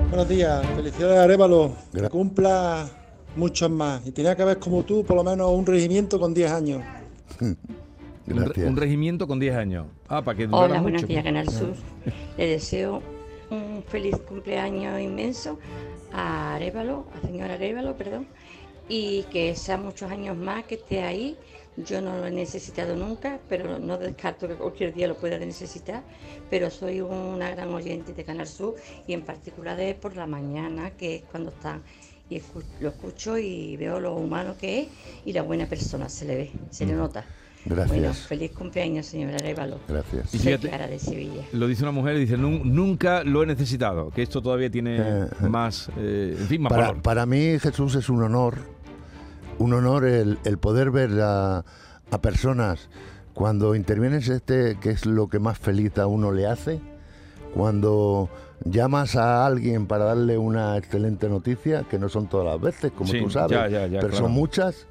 Buenos 0.09 0.27
días, 0.27 0.65
felicidades 0.75 1.17
Arevalo, 1.17 1.71
que 1.93 2.09
cumpla 2.09 2.89
muchos 3.37 3.71
más. 3.71 4.05
Y 4.05 4.11
tenía 4.11 4.35
que 4.35 4.41
haber 4.41 4.59
como 4.59 4.83
tú, 4.83 5.05
por 5.05 5.15
lo 5.15 5.23
menos 5.23 5.49
un 5.49 5.65
regimiento 5.65 6.19
con 6.19 6.33
10 6.33 6.51
años. 6.51 6.83
Un, 8.29 8.45
re- 8.53 8.67
un 8.67 8.75
regimiento 8.75 9.25
con 9.29 9.39
10 9.39 9.55
años. 9.55 9.85
Ah, 10.09 10.21
para 10.21 10.37
que 10.37 10.45
durara 10.47 10.65
Hola, 10.65 10.81
buenos 10.81 11.03
mucho. 11.03 11.07
días, 11.13 11.23
Canal 11.23 11.47
Sur. 11.49 11.73
Le 12.37 12.47
deseo 12.47 13.01
un 13.49 13.81
feliz 13.87 14.17
cumpleaños 14.17 14.99
inmenso 14.99 15.57
a 16.11 16.55
Arevalo, 16.55 17.07
a 17.15 17.25
señor 17.25 17.49
Arevalo, 17.49 17.95
perdón, 17.95 18.27
y 18.89 19.23
que 19.31 19.55
sea 19.55 19.77
muchos 19.77 20.11
años 20.11 20.35
más 20.35 20.65
que 20.65 20.75
esté 20.75 21.03
ahí. 21.03 21.37
Yo 21.77 22.01
no 22.01 22.17
lo 22.17 22.25
he 22.25 22.31
necesitado 22.31 22.95
nunca, 22.95 23.39
pero 23.47 23.77
no 23.77 23.97
descarto 23.99 24.47
que 24.47 24.55
cualquier 24.55 24.93
día 24.95 25.07
lo 25.07 25.15
pueda 25.15 25.37
necesitar. 25.37 26.01
Pero 26.49 26.71
soy 26.71 27.01
una 27.01 27.51
gran 27.51 27.69
oyente 27.73 28.13
de 28.13 28.23
Canal 28.23 28.47
Sur 28.47 28.75
y 29.05 29.13
en 29.13 29.21
particular 29.21 29.77
de 29.77 29.93
por 29.93 30.15
la 30.15 30.25
mañana, 30.25 30.91
que 30.91 31.17
es 31.17 31.23
cuando 31.29 31.51
están. 31.51 31.83
Y 32.29 32.37
escu- 32.39 32.63
lo 32.81 32.89
escucho 32.89 33.37
y 33.37 33.77
veo 33.77 33.99
lo 33.99 34.15
humano 34.15 34.55
que 34.59 34.81
es 34.81 34.87
y 35.23 35.33
la 35.33 35.43
buena 35.43 35.65
persona 35.67 36.09
se 36.09 36.25
le 36.25 36.35
ve, 36.35 36.51
se 36.71 36.85
le 36.85 36.93
nota. 36.93 37.23
Bueno, 37.65 37.83
Gracias. 37.85 38.19
feliz 38.27 38.51
cumpleaños, 38.51 39.05
señor 39.05 39.33
Arevalo. 39.33 39.79
Gracias. 39.87 40.33
Y 40.33 40.39
fíjate- 40.39 40.69
Clara 40.69 40.87
de 40.87 40.99
Sevilla. 40.99 41.43
Lo 41.51 41.67
dice 41.67 41.83
una 41.83 41.91
mujer 41.91 42.15
y 42.15 42.21
dice, 42.21 42.37
"Nun- 42.37 42.63
nunca 42.63 43.23
lo 43.23 43.43
he 43.43 43.45
necesitado, 43.45 44.09
que 44.11 44.21
esto 44.23 44.41
todavía 44.41 44.69
tiene 44.69 44.97
Eh, 44.97 45.01
eh. 45.43 45.47
más, 45.49 45.89
eh, 45.97 46.35
en 46.39 46.47
fin, 46.47 46.61
más 46.61 46.69
Para, 46.71 46.87
valor. 46.87 47.01
para 47.01 47.25
mí, 47.25 47.59
Jesús, 47.59 47.95
es 47.95 48.07
un 48.09 48.23
honor, 48.23 48.57
un 49.59 49.73
honor 49.73 50.05
el, 50.05 50.37
el 50.43 50.57
poder 50.57 50.91
ver 50.91 51.11
a, 51.21 51.63
a 52.11 52.21
personas 52.21 52.89
cuando 53.33 53.75
intervienes 53.75 54.29
este, 54.29 54.77
que 54.79 54.89
es 54.91 55.05
lo 55.05 55.27
que 55.27 55.39
más 55.39 55.59
feliz 55.59 55.97
a 55.99 56.07
uno 56.07 56.31
le 56.31 56.47
hace, 56.47 56.79
cuando 57.53 58.29
llamas 58.65 59.15
a 59.15 59.45
alguien 59.45 59.85
para 59.85 60.05
darle 60.05 60.37
una 60.37 60.75
excelente 60.77 61.29
noticia, 61.29 61.83
que 61.83 61.99
no 61.99 62.09
son 62.09 62.27
todas 62.27 62.47
las 62.47 62.59
veces, 62.59 62.91
como 62.91 63.11
Sí, 63.11 63.19
tú 63.21 63.29
sabes, 63.29 63.51
ya, 63.51 63.67
ya, 63.67 63.87
ya, 63.87 63.99
pero 63.99 64.09
claro. 64.09 64.25
son 64.25 64.31
muchas, 64.31 64.87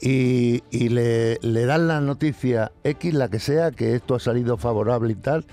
y, 0.00 0.62
y 0.70 0.88
le, 0.88 1.38
le 1.42 1.64
dan 1.66 1.86
la 1.88 2.00
noticia 2.00 2.72
X, 2.84 3.14
la 3.14 3.28
que 3.28 3.38
sea, 3.38 3.70
que 3.70 3.94
esto 3.94 4.14
ha 4.16 4.20
salido 4.20 4.56
favorable 4.56 5.12
y 5.12 5.16
tal, 5.16 5.44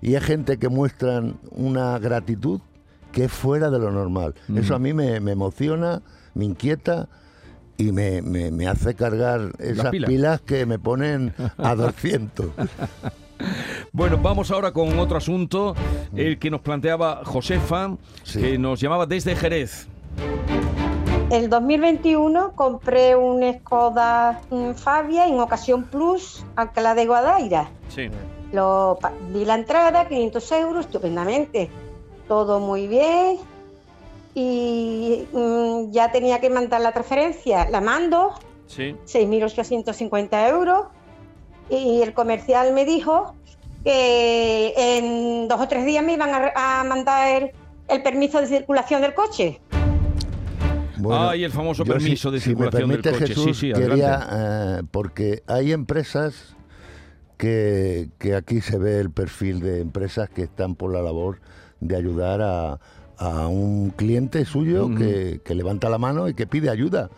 y 0.00 0.14
hay 0.16 0.20
gente 0.20 0.58
que 0.58 0.68
muestran 0.68 1.38
una 1.50 1.98
gratitud 1.98 2.60
que 3.12 3.24
es 3.24 3.32
fuera 3.32 3.70
de 3.70 3.78
lo 3.78 3.90
normal. 3.90 4.34
Eso 4.54 4.74
a 4.74 4.78
mí 4.78 4.92
me, 4.92 5.18
me 5.20 5.32
emociona, 5.32 6.02
me 6.34 6.44
inquieta 6.44 7.08
y 7.78 7.92
me, 7.92 8.20
me- 8.20 8.50
me 8.50 8.66
hace 8.68 8.94
cargar 8.94 9.52
esas 9.58 9.88
pilas. 9.90 10.08
pilas. 10.10 10.40
que 10.42 10.66
me 10.66 10.78
ponen 10.78 11.32
a 11.56 11.74
200. 11.76 12.50
Bueno, 13.92 14.18
vamos 14.20 14.50
ahora 14.50 14.72
con 14.72 14.98
otro 14.98 15.16
asunto, 15.16 15.74
el 16.14 16.38
que 16.38 16.50
nos 16.50 16.60
planteaba 16.60 17.22
Josefa, 17.24 17.96
Sí. 18.24 18.40
que 18.40 18.58
nos 18.58 18.80
llamaba 18.80 19.06
desde 19.06 19.34
Jerez. 19.36 19.86
El 21.30 21.48
2021 21.50 22.52
compré 22.54 23.14
un 23.14 23.42
Skoda 23.60 24.40
mm, 24.50 24.72
Fabia 24.72 25.26
en 25.26 25.38
ocasión 25.40 25.84
Plus 25.84 26.44
Alcalá 26.56 26.94
de 26.94 27.06
Guadaira. 27.06 27.70
Sí. 27.94 28.08
Lo, 28.52 28.98
pa- 29.00 29.12
di 29.32 29.44
la 29.44 29.54
entrada, 29.56 30.08
500 30.08 30.52
euros, 30.52 30.86
estupendamente. 30.86 31.70
Todo 32.26 32.60
muy 32.60 32.86
bien. 32.88 33.36
Y 34.42 35.26
mm, 35.32 35.90
ya 35.90 36.12
tenía 36.12 36.40
que 36.40 36.48
mandar 36.48 36.80
la 36.80 36.92
transferencia. 36.92 37.68
La 37.70 37.80
mando, 37.80 38.34
Sí. 38.68 38.94
6.850 39.04 40.48
euros. 40.50 40.86
Y 41.70 42.02
el 42.02 42.14
comercial 42.14 42.72
me 42.72 42.84
dijo 42.84 43.34
que 43.82 44.74
en 44.76 45.48
dos 45.48 45.60
o 45.60 45.66
tres 45.66 45.84
días 45.84 46.04
me 46.04 46.12
iban 46.14 46.30
a, 46.30 46.38
re- 46.38 46.52
a 46.54 46.84
mandar 46.84 47.42
el, 47.42 47.50
el 47.88 48.02
permiso 48.02 48.40
de 48.40 48.46
circulación 48.46 49.00
del 49.02 49.12
coche. 49.14 49.60
Bueno, 50.98 51.30
Ay, 51.30 51.42
el 51.44 51.50
famoso 51.50 51.84
permiso 51.84 52.28
si- 52.30 52.34
de 52.36 52.40
si 52.40 52.48
me 52.50 52.54
circulación 52.56 52.90
del 52.90 53.02
coche. 53.02 53.26
Sí, 53.26 53.34
Jesús, 53.34 53.58
sí, 53.58 53.72
quería, 53.72 54.28
eh, 54.30 54.82
porque 54.90 55.42
hay 55.48 55.72
empresas 55.72 56.54
que, 57.36 58.08
que 58.18 58.34
aquí 58.36 58.60
se 58.60 58.78
ve 58.78 58.98
el 59.00 59.10
perfil 59.10 59.60
de 59.60 59.80
empresas 59.80 60.28
que 60.30 60.42
están 60.42 60.74
por 60.76 60.92
la 60.92 61.02
labor 61.02 61.40
de 61.80 61.96
ayudar 61.96 62.40
a, 62.42 62.80
a 63.18 63.48
un 63.48 63.90
cliente 63.90 64.44
suyo 64.44 64.94
que, 64.94 65.40
que 65.44 65.54
levanta 65.54 65.90
la 65.90 65.98
mano 65.98 66.28
y 66.28 66.34
que 66.34 66.46
pide 66.46 66.70
ayuda. 66.70 67.10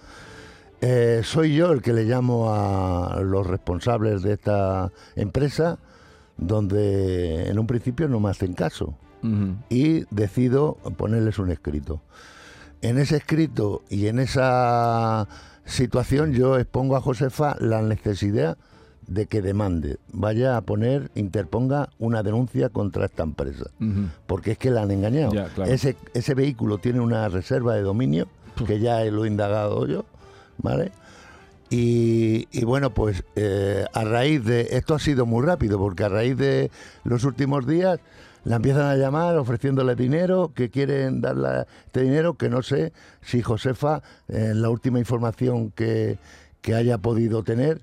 Eh, 0.80 1.20
soy 1.24 1.54
yo 1.54 1.72
el 1.72 1.82
que 1.82 1.92
le 1.92 2.04
llamo 2.04 2.54
a 2.54 3.20
los 3.22 3.46
responsables 3.46 4.22
de 4.22 4.32
esta 4.32 4.90
empresa, 5.14 5.78
donde 6.38 7.48
en 7.48 7.58
un 7.58 7.66
principio 7.66 8.08
no 8.08 8.18
me 8.18 8.30
hacen 8.30 8.54
caso 8.54 8.94
y 9.68 10.04
decido 10.10 10.78
ponerles 10.96 11.38
un 11.38 11.50
escrito. 11.50 12.00
En 12.80 12.96
ese 12.96 13.18
escrito 13.18 13.82
y 13.90 14.06
en 14.06 14.18
esa 14.18 15.28
situación 15.66 16.32
yo 16.32 16.58
expongo 16.58 16.96
a 16.96 17.02
Josefa 17.02 17.56
la 17.60 17.82
necesidad 17.82 18.56
de 19.10 19.26
que 19.26 19.42
demande, 19.42 19.98
vaya 20.12 20.56
a 20.56 20.60
poner, 20.60 21.10
interponga 21.16 21.90
una 21.98 22.22
denuncia 22.22 22.68
contra 22.68 23.06
esta 23.06 23.24
empresa, 23.24 23.64
porque 24.28 24.52
es 24.52 24.58
que 24.58 24.70
la 24.70 24.82
han 24.82 24.92
engañado. 24.92 25.32
Ya, 25.32 25.48
claro. 25.48 25.70
ese, 25.70 25.96
ese 26.14 26.34
vehículo 26.34 26.78
tiene 26.78 27.00
una 27.00 27.28
reserva 27.28 27.74
de 27.74 27.82
dominio, 27.82 28.28
que 28.66 28.78
ya 28.78 29.04
lo 29.06 29.24
he 29.24 29.28
indagado 29.28 29.84
yo, 29.86 30.04
¿vale? 30.58 30.92
Y, 31.70 32.46
y 32.52 32.64
bueno, 32.64 32.90
pues 32.90 33.24
eh, 33.34 33.84
a 33.92 34.04
raíz 34.04 34.44
de, 34.44 34.68
esto 34.70 34.94
ha 34.94 35.00
sido 35.00 35.26
muy 35.26 35.44
rápido, 35.44 35.78
porque 35.78 36.04
a 36.04 36.08
raíz 36.08 36.36
de 36.36 36.70
los 37.02 37.24
últimos 37.24 37.66
días 37.66 37.98
la 38.44 38.56
empiezan 38.56 38.86
a 38.86 38.94
llamar 38.94 39.36
ofreciéndole 39.38 39.96
dinero, 39.96 40.52
que 40.54 40.70
quieren 40.70 41.20
darle 41.20 41.66
este 41.86 42.02
dinero, 42.02 42.34
que 42.34 42.48
no 42.48 42.62
sé 42.62 42.92
si 43.22 43.42
Josefa, 43.42 44.02
en 44.28 44.62
la 44.62 44.70
última 44.70 45.00
información 45.00 45.72
que, 45.72 46.18
que 46.60 46.74
haya 46.74 46.98
podido 46.98 47.42
tener, 47.42 47.80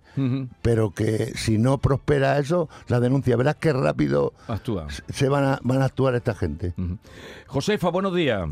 pero 0.61 0.91
que 0.91 1.33
si 1.35 1.57
no 1.57 1.79
prospera 1.79 2.37
eso, 2.37 2.69
la 2.87 2.99
denuncia, 2.99 3.35
verás 3.35 3.55
qué 3.55 3.73
rápido 3.73 4.33
Actúa. 4.47 4.87
se 5.09 5.29
van 5.29 5.43
a, 5.45 5.59
van 5.63 5.81
a 5.81 5.85
actuar 5.85 6.13
esta 6.15 6.35
gente. 6.35 6.73
Josefa, 7.47 7.89
buenos 7.89 8.13
días. 8.13 8.47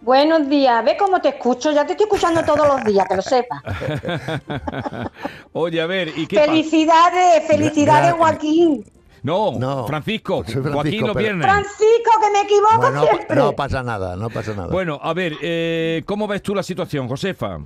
Buenos 0.00 0.48
días, 0.48 0.84
¿ves 0.84 0.96
cómo 0.98 1.20
te 1.20 1.28
escucho? 1.30 1.70
Ya 1.72 1.86
te 1.86 1.92
estoy 1.92 2.04
escuchando 2.06 2.42
todos 2.44 2.66
los 2.66 2.84
días, 2.84 3.06
que 3.08 3.16
lo 3.16 3.22
sepas. 3.22 3.62
Oye, 5.52 5.80
a 5.80 5.86
ver, 5.86 6.12
¿y 6.16 6.26
qué? 6.26 6.40
Felicidades, 6.40 7.46
felicidades 7.46 8.14
Gra- 8.14 8.18
Joaquín. 8.18 8.84
No, 9.22 9.52
No, 9.56 9.86
Francisco, 9.86 10.42
Francisco, 10.42 10.72
Joaquín 10.72 11.06
los 11.06 11.16
viernes. 11.16 11.46
Francisco, 11.46 12.10
que 12.20 12.30
me 12.32 12.40
equivoco 12.40 12.78
Bueno, 12.78 13.02
siempre. 13.04 13.36
no 13.36 13.52
pasa 13.52 13.82
nada, 13.84 14.16
no 14.16 14.28
pasa 14.30 14.52
nada. 14.54 14.66
Bueno, 14.66 14.98
a 15.00 15.12
ver, 15.14 15.34
eh, 15.40 16.02
¿cómo 16.06 16.26
ves 16.26 16.42
tú 16.42 16.52
la 16.56 16.64
situación, 16.64 17.06
Josefa? 17.08 17.58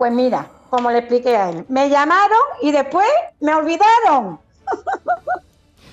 Pues 0.00 0.12
mira, 0.14 0.46
como 0.70 0.90
le 0.90 1.00
expliqué 1.00 1.36
a 1.36 1.50
él, 1.50 1.66
me 1.68 1.90
llamaron 1.90 2.38
y 2.62 2.72
después 2.72 3.06
me 3.40 3.54
olvidaron. 3.54 4.40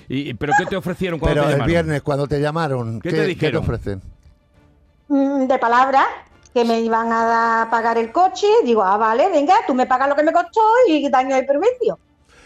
Y, 0.08 0.32
¿Pero 0.32 0.54
qué 0.56 0.64
te 0.64 0.74
ofrecieron 0.76 1.18
cuando 1.20 1.34
Pero 1.34 1.42
te 1.42 1.46
el 1.48 1.52
llamaron? 1.58 1.70
viernes, 1.70 2.02
cuando 2.02 2.26
te 2.26 2.40
llamaron, 2.40 2.98
¿Qué 3.02 3.10
¿qué, 3.10 3.16
te 3.16 3.22
¿qué 3.22 3.28
dijeron? 3.28 3.62
ofrecen? 3.62 4.00
Mm, 5.08 5.46
De 5.46 5.58
palabra, 5.58 6.06
que 6.54 6.64
me 6.64 6.80
iban 6.80 7.12
a 7.12 7.24
dar- 7.26 7.70
pagar 7.70 7.98
el 7.98 8.10
coche. 8.10 8.46
Digo, 8.64 8.82
ah, 8.82 8.96
vale, 8.96 9.28
venga, 9.28 9.56
tú 9.66 9.74
me 9.74 9.84
pagas 9.84 10.08
lo 10.08 10.16
que 10.16 10.22
me 10.22 10.32
costó 10.32 10.62
y 10.88 11.06
daño 11.10 11.36
de 11.36 11.42
perjuicio. 11.42 11.98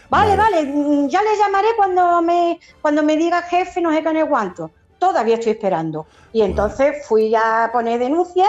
Vale, 0.09 0.35
vale, 0.35 0.63
mm, 0.65 1.07
ya 1.07 1.21
le 1.21 1.37
llamaré 1.37 1.69
cuando 1.77 2.21
me, 2.21 2.59
cuando 2.81 3.01
me 3.01 3.15
diga 3.15 3.41
jefe, 3.43 3.79
no 3.79 3.93
sé 3.93 4.03
qué, 4.03 4.13
no 4.13 4.27
cuánto. 4.27 4.69
Todavía 4.99 5.35
estoy 5.35 5.53
esperando. 5.53 6.05
Y 6.33 6.41
entonces 6.41 7.07
fui 7.07 7.33
a 7.33 7.69
poner 7.71 7.97
denuncia 7.99 8.47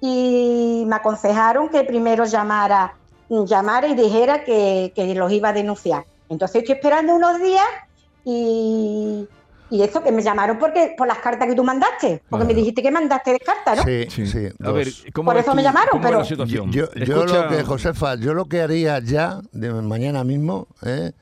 y 0.00 0.84
me 0.86 0.96
aconsejaron 0.96 1.68
que 1.68 1.84
primero 1.84 2.24
llamara, 2.24 2.94
llamara 3.28 3.86
y 3.88 3.94
dijera 3.94 4.44
que, 4.44 4.92
que 4.94 5.14
los 5.14 5.32
iba 5.32 5.48
a 5.50 5.52
denunciar. 5.52 6.04
Entonces 6.28 6.62
estoy 6.62 6.74
esperando 6.76 7.14
unos 7.14 7.40
días 7.40 7.64
y, 8.24 9.26
y 9.70 9.82
eso 9.82 10.02
que 10.02 10.12
me 10.12 10.22
llamaron 10.22 10.58
porque 10.58 10.94
por 10.96 11.06
las 11.06 11.18
cartas 11.18 11.48
que 11.48 11.54
tú 11.54 11.64
mandaste, 11.64 12.22
porque 12.28 12.44
me 12.44 12.54
dijiste 12.54 12.82
que 12.82 12.90
mandaste 12.90 13.32
de 13.32 13.40
cartas, 13.40 13.78
¿no? 13.78 13.84
Sí, 13.84 14.26
sí. 14.26 14.48
A 14.62 14.70
ver. 14.72 14.88
¿cómo 15.12 15.30
Por 15.30 15.38
eso 15.40 15.54
me 15.54 15.62
llamaron, 15.62 16.00
pero- 16.00 16.18
la 16.18 16.24
situación? 16.24 16.70
Yo, 16.72 16.86
lo 16.96 17.48
que, 17.48 17.62
Josefa, 17.62 18.16
yo 18.16 18.34
lo 18.34 18.46
que 18.46 18.60
haría 18.62 18.98
ya, 19.00 19.40
de 19.52 19.72
mañana 19.72 20.24
mismo, 20.24 20.66
¿eh? 20.84 21.12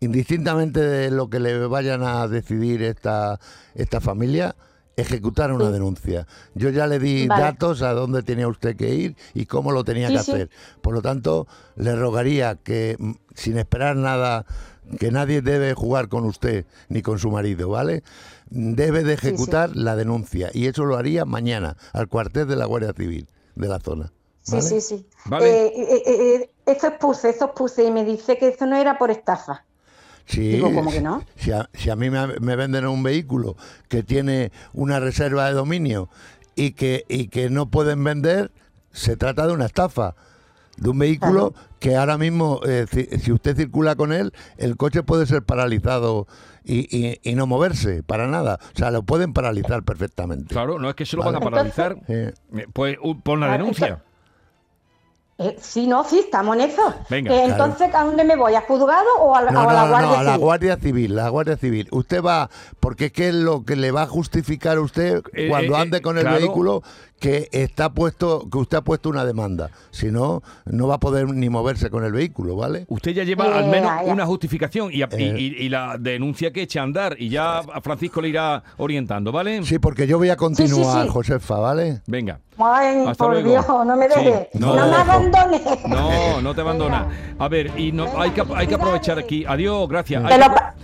indistintamente 0.00 0.80
de 0.80 1.10
lo 1.10 1.28
que 1.28 1.40
le 1.40 1.66
vayan 1.66 2.02
a 2.02 2.26
decidir 2.26 2.82
esta, 2.82 3.38
esta 3.74 4.00
familia, 4.00 4.54
ejecutar 5.00 5.52
una 5.52 5.70
denuncia. 5.70 6.26
Yo 6.54 6.70
ya 6.70 6.86
le 6.86 6.98
di 6.98 7.26
Vale. 7.26 7.42
datos 7.42 7.82
a 7.82 7.92
dónde 7.92 8.22
tenía 8.22 8.48
usted 8.48 8.76
que 8.76 8.94
ir 8.94 9.16
y 9.34 9.46
cómo 9.46 9.72
lo 9.72 9.84
tenía 9.84 10.08
Sí, 10.08 10.16
que 10.16 10.22
sí. 10.22 10.32
hacer. 10.32 10.50
Por 10.80 10.94
lo 10.94 11.02
tanto, 11.02 11.46
le 11.76 11.94
rogaría 11.96 12.56
que, 12.56 12.96
mm, 12.98 13.12
sin 13.34 13.58
esperar 13.58 13.96
nada, 13.96 14.44
que 14.98 15.10
nadie 15.10 15.40
debe 15.42 15.74
jugar 15.74 16.08
con 16.08 16.24
usted 16.24 16.66
ni 16.88 17.02
con 17.02 17.18
su 17.18 17.30
marido, 17.30 17.68
¿vale? 17.68 18.02
Debe 18.50 19.04
de 19.04 19.16
sí. 19.16 19.28
ejecutar 19.28 19.76
la 19.76 19.94
denuncia 19.96 20.50
y 20.52 20.66
eso 20.66 20.84
lo 20.84 20.96
haría 20.96 21.24
mañana 21.24 21.76
al 21.92 22.08
cuartel 22.08 22.48
de 22.48 22.56
la 22.56 22.66
Guardia 22.66 22.92
Civil 22.92 23.28
de 23.54 23.68
la 23.68 23.78
zona. 23.78 24.12
Sí, 24.42 24.56
¿vale? 24.56 24.62
sí, 24.62 24.80
sí. 24.80 25.06
Vale. 25.26 25.46
Eh, 25.46 25.66
eh, 25.76 26.02
eh, 26.06 26.34
eh, 26.34 26.50
eso 26.66 26.92
puse, 26.98 27.28
eso 27.30 27.54
puse 27.54 27.84
y 27.84 27.90
me 27.90 28.04
dice 28.04 28.38
que 28.38 28.48
eso 28.48 28.66
no 28.66 28.76
era 28.76 28.98
por 28.98 29.10
estafa. 29.10 29.64
Sí, 30.30 30.48
Digo, 30.52 30.72
¿cómo 30.72 30.90
que 30.92 31.00
no? 31.00 31.24
Si 31.36 31.50
a, 31.52 31.68
si 31.74 31.90
a 31.90 31.96
mí 31.96 32.08
me, 32.08 32.26
me 32.40 32.56
venden 32.56 32.86
un 32.86 33.02
vehículo 33.02 33.56
que 33.88 34.02
tiene 34.02 34.52
una 34.72 35.00
reserva 35.00 35.46
de 35.46 35.54
dominio 35.54 36.08
y 36.54 36.72
que, 36.72 37.04
y 37.08 37.28
que 37.28 37.50
no 37.50 37.68
pueden 37.70 38.02
vender, 38.04 38.52
se 38.92 39.16
trata 39.16 39.46
de 39.46 39.52
una 39.52 39.66
estafa. 39.66 40.14
De 40.76 40.88
un 40.88 40.98
vehículo 40.98 41.52
que 41.78 41.96
ahora 41.96 42.16
mismo, 42.16 42.60
eh, 42.66 42.86
si, 42.90 43.04
si 43.18 43.32
usted 43.32 43.54
circula 43.56 43.96
con 43.96 44.12
él, 44.12 44.32
el 44.56 44.76
coche 44.78 45.02
puede 45.02 45.26
ser 45.26 45.42
paralizado 45.42 46.26
y, 46.64 46.86
y- 46.96 47.20
y 47.22 47.34
no 47.34 47.46
moverse 47.46 48.02
para 48.02 48.28
nada. 48.28 48.58
O 48.74 48.78
sea, 48.78 48.90
lo 48.90 49.02
pueden 49.02 49.32
paralizar 49.34 49.82
perfectamente. 49.82 50.54
Claro, 50.54 50.78
no 50.78 50.88
es 50.88 50.94
que 50.94 51.04
se 51.04 51.16
lo 51.16 51.24
van 51.24 51.34
a 51.34 51.38
Vale. 51.38 51.50
paralizar. 51.50 51.96
Sí. 52.06 52.12
Eh, 52.14 52.32
Pues 52.72 52.96
uh, 53.02 53.20
pon 53.20 53.40
la 53.40 53.46
Vale, 53.48 53.58
denuncia. 53.58 54.02
Eh, 55.42 55.56
sí, 55.58 55.86
no, 55.86 56.04
sí, 56.04 56.18
estamos 56.18 56.54
en 56.56 56.62
eso. 56.62 56.94
Venga, 57.08 57.32
Eh, 57.34 57.44
claro. 57.46 57.64
entonces, 57.64 57.94
¿a 57.94 58.04
dónde 58.04 58.24
me 58.24 58.36
voy? 58.36 58.54
¿A 58.54 58.60
juzgado 58.60 59.06
o 59.20 59.34
a, 59.34 59.50
No, 59.50 59.60
o 59.60 59.62
a 59.62 59.64
no, 59.64 59.72
la 59.72 59.88
Guardia 59.88 60.00
no, 60.10 60.14
a 60.18 60.22
la 60.22 60.32
Civil? 60.32 60.40
Guardia 60.44 60.76
Civil, 60.76 61.16
la 61.16 61.28
Guardia 61.30 61.56
Civil. 61.56 61.88
Usted 61.92 62.22
va, 62.22 62.50
porque 62.78 63.06
es 63.06 63.12
que 63.12 63.28
es 63.28 63.34
lo 63.34 63.64
que 63.64 63.74
le 63.74 63.90
va 63.90 64.02
a 64.02 64.06
justificar 64.06 64.76
a 64.76 64.80
usted 64.82 65.22
Eh, 65.32 65.46
cuando 65.48 65.76
eh, 65.76 65.80
ande 65.80 66.02
con 66.02 66.18
el 66.18 66.24
claro. 66.24 66.38
vehículo 66.38 66.82
que 67.20 67.48
está 67.52 67.92
puesto, 67.92 68.48
que 68.50 68.58
usted 68.58 68.78
ha 68.78 68.82
puesto 68.82 69.08
una 69.10 69.24
demanda. 69.24 69.70
Si 69.90 70.06
no, 70.10 70.42
no 70.64 70.88
va 70.88 70.94
a 70.96 70.98
poder 71.00 71.28
ni 71.28 71.48
moverse 71.50 71.90
con 71.90 72.02
el 72.04 72.12
vehículo, 72.12 72.56
¿vale? 72.56 72.86
Usted 72.88 73.12
ya 73.12 73.24
lleva 73.24 73.44
al 73.56 73.68
menos 73.68 73.92
una 74.06 74.24
justificación 74.26 74.90
y, 74.92 75.02
a- 75.02 75.08
y- 75.16 75.22
Eh. 75.22 75.34
y- 75.38 75.64
y 75.66 75.68
la 75.68 75.96
denuncia 76.00 76.50
que 76.52 76.62
eche 76.62 76.80
a 76.80 76.82
andar 76.82 77.14
y 77.18 77.28
ya 77.28 77.58
a 77.58 77.80
Francisco 77.82 78.20
le 78.22 78.30
irá 78.30 78.62
orientando, 78.78 79.30
¿vale? 79.32 79.62
Sí, 79.64 79.78
porque 79.78 80.06
yo 80.06 80.16
voy 80.18 80.30
a 80.30 80.36
continuar, 80.36 81.04
sí. 81.06 81.12
Josefa, 81.12 81.58
¿vale? 81.58 82.00
Venga. 82.06 82.40
Ay, 82.62 83.04
Hasta 83.06 83.24
por 83.24 83.32
luego. 83.34 83.48
Dios, 83.50 83.66
no 83.68 83.96
me 83.96 84.08
Sí, 84.10 84.24
dejes. 84.24 84.48
no. 84.54 84.74
No, 84.76 84.86
me 84.86 84.96
abandones. 84.96 85.62
No, 85.88 86.42
no 86.42 86.54
te 86.54 86.60
abandona. 86.60 87.08
A 87.38 87.48
ver, 87.48 87.70
y 87.78 87.90
no, 87.92 88.06
hay, 88.20 88.30
que, 88.32 88.42
hay 88.54 88.66
que 88.66 88.74
aprovechar 88.74 89.18
aquí. 89.18 89.44
Adiós, 89.46 89.88
gracias. 89.88 90.24
Hay 90.24 90.40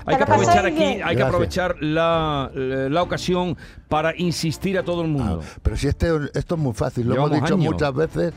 hay 0.08 0.16
que 0.16 0.22
aprovechar 0.22 0.64
aquí, 0.66 0.82
hay 1.04 1.16
que 1.16 1.22
aprovechar 1.22 1.76
la, 1.80 2.50
la 2.54 3.02
ocasión 3.02 3.56
para 3.88 4.16
insistir 4.16 4.78
a 4.78 4.84
todo 4.84 5.02
el 5.02 5.08
mundo. 5.08 5.40
Ah, 5.42 5.58
pero 5.62 5.76
si 5.76 5.88
este, 5.88 6.08
esto 6.34 6.54
es 6.56 6.60
muy 6.60 6.72
fácil, 6.74 7.06
lo 7.08 7.14
Llevamos 7.14 7.32
hemos 7.38 7.44
dicho 7.48 7.54
años. 7.54 7.72
muchas 7.72 7.94
veces. 7.94 8.34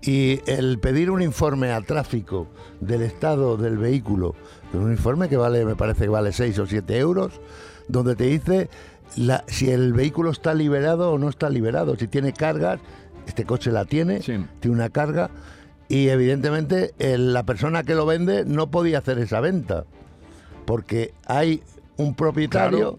Y 0.00 0.40
el 0.46 0.78
pedir 0.78 1.10
un 1.10 1.22
informe 1.22 1.72
a 1.72 1.80
tráfico 1.80 2.46
del 2.80 3.02
estado 3.02 3.56
del 3.56 3.78
vehículo, 3.78 4.34
un 4.72 4.92
informe 4.92 5.28
que 5.28 5.36
vale, 5.36 5.64
me 5.64 5.74
parece 5.74 6.04
que 6.04 6.08
vale 6.08 6.32
6 6.32 6.56
o 6.60 6.66
7 6.66 6.96
euros, 6.98 7.40
donde 7.88 8.14
te 8.14 8.24
dice 8.24 8.68
la- 9.16 9.42
si 9.48 9.70
el 9.70 9.92
vehículo 9.94 10.30
está 10.30 10.54
liberado 10.54 11.12
o 11.12 11.18
no 11.18 11.28
está 11.28 11.50
liberado, 11.50 11.96
si 11.96 12.06
tiene 12.06 12.32
cargas, 12.32 12.78
este 13.26 13.44
coche 13.44 13.72
la 13.72 13.86
tiene, 13.86 14.22
Sí. 14.22 14.34
tiene 14.60 14.76
una 14.76 14.88
carga, 14.90 15.30
y 15.88 16.08
evidentemente 16.08 16.92
el- 17.00 17.32
la 17.32 17.42
persona 17.44 17.82
que 17.82 17.94
lo 17.94 18.06
vende 18.06 18.44
no 18.44 18.70
podía 18.70 18.98
hacer 18.98 19.18
esa 19.18 19.40
venta. 19.40 19.84
porque 20.66 21.14
hay 21.24 21.62
un 21.96 22.14
propietario 22.14 22.98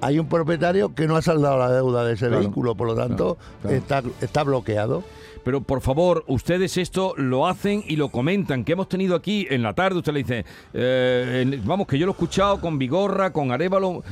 hay 0.00 0.18
un 0.18 0.28
propietario 0.28 0.94
que 0.94 1.06
no 1.06 1.16
ha 1.16 1.22
saldado 1.22 1.58
la 1.58 1.70
deuda 1.70 2.04
de 2.04 2.14
ese 2.14 2.26
Claro, 2.28 2.40
vehículo, 2.42 2.74
por 2.74 2.86
lo 2.88 2.94
tanto 2.94 3.38
claro. 3.62 3.76
Está, 3.76 4.02
está 4.20 4.42
bloqueado. 4.44 5.02
Pero 5.44 5.60
por 5.60 5.80
favor, 5.80 6.24
ustedes 6.26 6.76
esto 6.76 7.14
lo 7.16 7.46
hacen 7.46 7.84
y 7.86 7.94
lo 7.94 8.08
comentan, 8.08 8.64
que 8.64 8.72
hemos 8.72 8.88
tenido 8.88 9.14
aquí 9.14 9.46
en 9.48 9.62
la 9.62 9.74
tarde, 9.74 9.98
usted 9.98 10.12
le 10.12 10.18
dice, 10.24 10.44
eh, 10.74 11.42
en- 11.46 11.64
vamos, 11.64 11.86
que 11.86 11.96
yo 11.98 12.04
lo 12.06 12.10
he 12.10 12.14
escuchado 12.14 12.60
con 12.60 12.78
Vigorra, 12.80 13.32
con 13.32 13.52
Arevalo, 13.52 14.02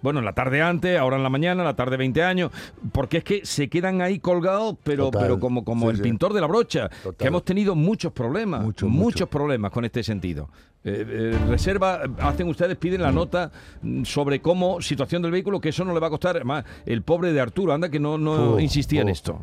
bueno, 0.00 0.18
en 0.20 0.24
la 0.24 0.32
tarde 0.32 0.62
antes, 0.62 0.98
ahora 0.98 1.16
en 1.18 1.22
la 1.22 1.28
mañana, 1.28 1.62
la 1.62 1.76
tarde 1.76 1.98
20 1.98 2.22
años, 2.24 2.50
porque 2.92 3.18
es 3.18 3.24
que 3.24 3.44
se 3.44 3.68
quedan 3.68 4.00
ahí 4.00 4.18
colgados, 4.20 4.76
pero, 4.82 5.04
Total. 5.10 5.22
pero 5.22 5.38
como, 5.38 5.64
como 5.64 5.82
Sí, 5.86 5.90
el 5.90 5.96
sí. 5.98 6.02
pintor 6.02 6.32
de 6.32 6.40
la 6.40 6.46
brocha, 6.46 6.88
Total. 6.88 7.14
que 7.18 7.26
hemos 7.28 7.44
tenido 7.44 7.74
muchos 7.76 8.10
problemas, 8.12 8.62
Mucho, 8.62 8.88
muchos 8.88 9.04
mucho. 9.04 9.26
problemas 9.28 9.70
con 9.70 9.84
este 9.84 10.02
sentido. 10.02 10.48
Eh, 10.84 11.06
eh, 11.08 11.38
reserva, 11.48 12.02
hacen 12.18 12.48
ustedes, 12.48 12.76
piden 12.76 13.02
la 13.02 13.12
nota 13.12 13.52
mm, 13.82 14.02
sobre 14.02 14.40
cómo, 14.40 14.82
situación 14.82 15.22
del 15.22 15.30
vehículo, 15.30 15.60
que 15.60 15.68
eso 15.68 15.84
no 15.84 15.94
le 15.94 16.00
va 16.00 16.08
a 16.08 16.10
costar, 16.10 16.36
además, 16.36 16.64
el 16.86 17.02
pobre 17.02 17.32
de 17.32 17.40
Arturo, 17.40 17.72
anda 17.72 17.88
que 17.88 18.00
no, 18.00 18.18
no 18.18 18.54
Oh, 18.54 18.60
insistía 18.60 19.02
en 19.02 19.08
oh. 19.08 19.12
esto. 19.12 19.40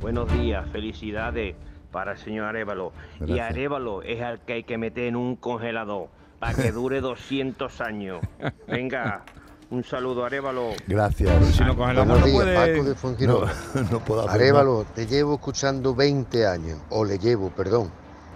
Buenos 0.00 0.32
días, 0.32 0.66
felicidades 0.70 1.54
para 1.90 2.12
el 2.12 2.18
señor 2.18 2.46
Arevalo. 2.46 2.92
Y. 3.26 3.38
Arevalo 3.38 4.02
es 4.02 4.22
al 4.22 4.40
que 4.40 4.54
hay 4.54 4.64
que 4.64 4.78
meter 4.78 5.04
en 5.04 5.16
un 5.16 5.36
congelador 5.36 6.08
para 6.38 6.54
que 6.54 6.72
dure 6.72 7.00
200 7.00 7.80
años. 7.80 8.20
Venga, 8.66 9.24
un 9.70 9.84
saludo 9.84 10.24
Arevalo. 10.24 10.70
Gracias. 10.86 11.54
Si 11.54 11.62
no 11.62 11.76
congelamos, 11.76 12.20
Buenos 12.20 12.20
no 12.20 12.26
días, 12.26 12.44
puede... 12.44 12.74
Paco 12.76 12.88
de 12.88 12.94
Fuengirola. 12.94 13.52
No, 13.90 14.02
no 14.16 14.20
Arévalo, 14.28 14.86
te 14.94 15.06
llevo 15.06 15.34
escuchando 15.34 15.94
20 15.94 16.46
años, 16.46 16.78
o 16.90 17.04
le 17.04 17.18
llevo, 17.18 17.50
perdón, 17.50 17.90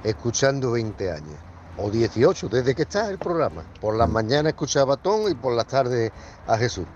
escuchando 0.04 0.72
20 0.72 1.10
años, 1.10 1.36
o 1.78 1.90
18, 1.90 2.48
desde 2.48 2.74
que 2.74 2.82
está 2.82 3.08
el 3.10 3.18
programa. 3.18 3.62
Por 3.80 3.96
las 3.96 4.08
mañanas 4.08 4.52
escuchaba 4.52 4.94
a 4.94 4.96
Tom 4.96 5.28
y 5.30 5.34
por 5.34 5.54
las 5.54 5.66
tardes 5.66 6.10
a 6.46 6.58
Jesús. 6.58 6.86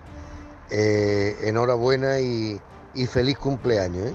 Eh, 0.70 1.36
enhorabuena 1.42 2.20
y, 2.20 2.60
y 2.94 3.06
feliz 3.06 3.38
cumpleaños. 3.38 4.08
¿eh? 4.08 4.14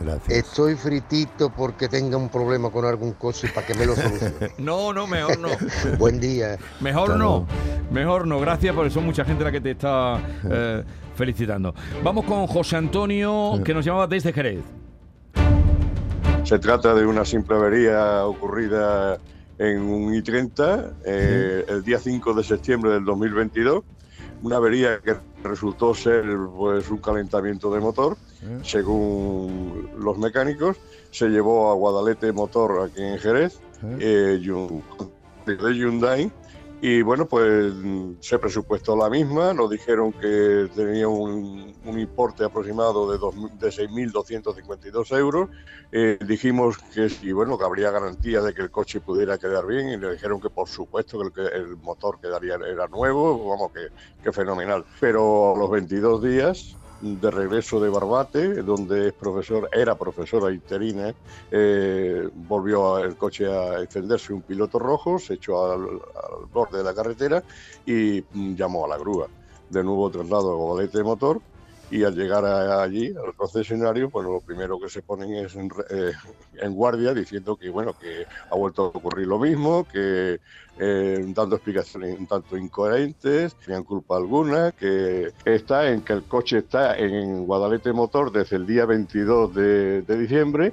Gracias. 0.00 0.38
Estoy 0.38 0.76
fritito 0.76 1.50
porque 1.50 1.86
tenga 1.86 2.16
un 2.16 2.30
problema 2.30 2.70
con 2.70 2.86
algún 2.86 3.12
coche 3.12 3.48
para 3.54 3.66
que 3.66 3.74
me 3.74 3.84
lo 3.84 3.94
solucione. 3.94 4.52
No, 4.58 4.92
no, 4.92 5.06
mejor 5.06 5.38
no. 5.38 5.48
Buen 5.98 6.18
día. 6.18 6.56
Mejor 6.80 7.02
Hasta 7.02 7.18
no. 7.18 7.24
luego. 7.24 7.46
Mejor 7.90 8.26
no. 8.26 8.40
Gracias, 8.40 8.74
porque 8.74 8.90
son 8.90 9.04
mucha 9.04 9.24
gente 9.24 9.44
la 9.44 9.52
que 9.52 9.60
te 9.60 9.72
está 9.72 10.18
eh, 10.50 10.84
felicitando. 11.14 11.74
Vamos 12.02 12.24
con 12.24 12.46
José 12.46 12.76
Antonio, 12.76 13.60
que 13.62 13.74
nos 13.74 13.84
llamaba 13.84 14.06
desde 14.06 14.32
Jerez. 14.32 14.64
Se 16.44 16.58
trata 16.58 16.94
de 16.94 17.04
una 17.04 17.24
simple 17.26 17.56
avería 17.56 18.24
ocurrida 18.24 19.18
en 19.60 19.82
un 19.82 20.14
I-30 20.14 20.92
eh, 21.04 21.66
el 21.68 21.84
día 21.84 21.98
5 21.98 22.32
de 22.32 22.42
septiembre 22.42 22.92
del 22.92 23.04
2022. 23.04 23.84
Una 24.42 24.56
avería 24.56 25.00
que 25.00 25.16
resultó 25.44 25.94
ser 25.94 26.24
pues, 26.56 26.88
un 26.90 26.96
calentamiento 26.96 27.70
de 27.70 27.80
motor, 27.80 28.16
según 28.62 29.90
los 29.98 30.16
mecánicos. 30.16 30.78
Se 31.10 31.28
llevó 31.28 31.70
a 31.70 31.74
Guadalete 31.74 32.32
Motor 32.32 32.88
aquí 32.88 33.02
en 33.02 33.18
Jerez, 33.18 33.60
eh, 33.98 34.40
de 35.46 35.74
Hyundai. 35.74 36.32
Y 36.82 37.02
bueno, 37.02 37.26
pues 37.26 37.74
se 38.20 38.38
presupuestó 38.38 38.96
la 38.96 39.10
misma, 39.10 39.52
nos 39.52 39.68
dijeron 39.68 40.12
que 40.12 40.70
tenía 40.74 41.08
un, 41.08 41.74
un 41.84 41.98
importe 41.98 42.42
aproximado 42.42 43.12
de, 43.12 43.18
dos 43.18 43.34
de 43.58 43.68
6.252 43.68 45.18
euros. 45.18 45.50
Eh, 45.92 46.18
dijimos 46.26 46.78
que 46.94 47.10
sí, 47.10 47.32
bueno, 47.32 47.58
que 47.58 47.64
habría 47.64 47.90
garantía 47.90 48.40
de 48.40 48.54
que 48.54 48.62
el 48.62 48.70
coche 48.70 49.00
pudiera 49.02 49.36
quedar 49.36 49.66
bien 49.66 49.90
y 49.90 49.98
le 49.98 50.12
dijeron 50.12 50.40
que 50.40 50.48
por 50.48 50.68
supuesto 50.68 51.18
que 51.30 51.42
el, 51.42 51.52
el 51.52 51.76
motor 51.76 52.18
quedaría 52.18 52.54
era 52.54 52.88
nuevo, 52.88 53.50
vamos, 53.50 53.72
que, 53.72 53.88
que 54.22 54.32
fenomenal. 54.32 54.86
Pero 55.00 55.54
a 55.54 55.58
los 55.58 55.70
22 55.70 56.22
días 56.22 56.76
de 57.00 57.30
regreso 57.30 57.80
de 57.80 57.88
Barbate, 57.88 58.62
donde 58.62 59.08
es 59.08 59.12
profesor, 59.14 59.68
era 59.72 59.96
profesora 59.96 60.52
interina, 60.52 61.14
eh, 61.50 62.28
volvió 62.34 62.98
el 62.98 63.16
coche 63.16 63.46
a 63.46 63.80
encenderse 63.80 64.32
un 64.32 64.42
piloto 64.42 64.78
rojo, 64.78 65.18
se 65.18 65.34
echó 65.34 65.72
al, 65.72 66.00
borde 66.52 66.78
de 66.78 66.84
la 66.84 66.94
carretera 66.94 67.42
y 67.86 68.22
mm, 68.32 68.54
llamó 68.54 68.84
a 68.84 68.88
la 68.88 68.98
grúa. 68.98 69.28
De 69.68 69.84
nuevo 69.84 70.10
traslado 70.10 70.52
a 70.52 70.56
Guadalete 70.56 71.02
Motor 71.02 71.40
y 71.90 72.04
al 72.04 72.14
llegar 72.14 72.44
a- 72.44 72.82
allí, 72.82 73.08
al 73.08 73.34
concesionario, 73.34 74.10
bueno, 74.10 74.30
lo 74.30 74.40
primero 74.40 74.78
que 74.78 74.88
se 74.88 75.02
ponen 75.02 75.34
es 75.34 75.56
en, 75.56 75.68
eh, 75.90 76.12
en 76.60 76.74
guardia 76.74 77.12
diciendo 77.12 77.56
que, 77.56 77.68
bueno, 77.68 77.92
que 78.00 78.24
ha 78.50 78.54
vuelto 78.56 78.84
a 78.84 78.86
ocurrir 78.88 79.26
lo 79.26 79.38
mismo, 79.38 79.84
que 79.90 80.38
eh, 80.78 81.24
dando 81.34 81.56
explicaciones 81.56 82.18
un 82.18 82.26
tanto 82.26 82.56
incoherentes, 82.56 83.54
tenían 83.56 83.82
culpa 83.84 84.16
alguna, 84.16 84.72
que 84.72 85.32
está 85.44 85.90
en 85.90 86.02
que 86.02 86.12
el 86.14 86.22
coche 86.24 86.58
está 86.58 86.96
en 86.96 87.44
Guadalete 87.44 87.92
Motor 87.92 88.32
desde 88.32 88.56
el 88.56 88.66
día 88.66 88.86
22 88.86 89.54
de, 89.54 90.02
de 90.02 90.16
diciembre, 90.18 90.72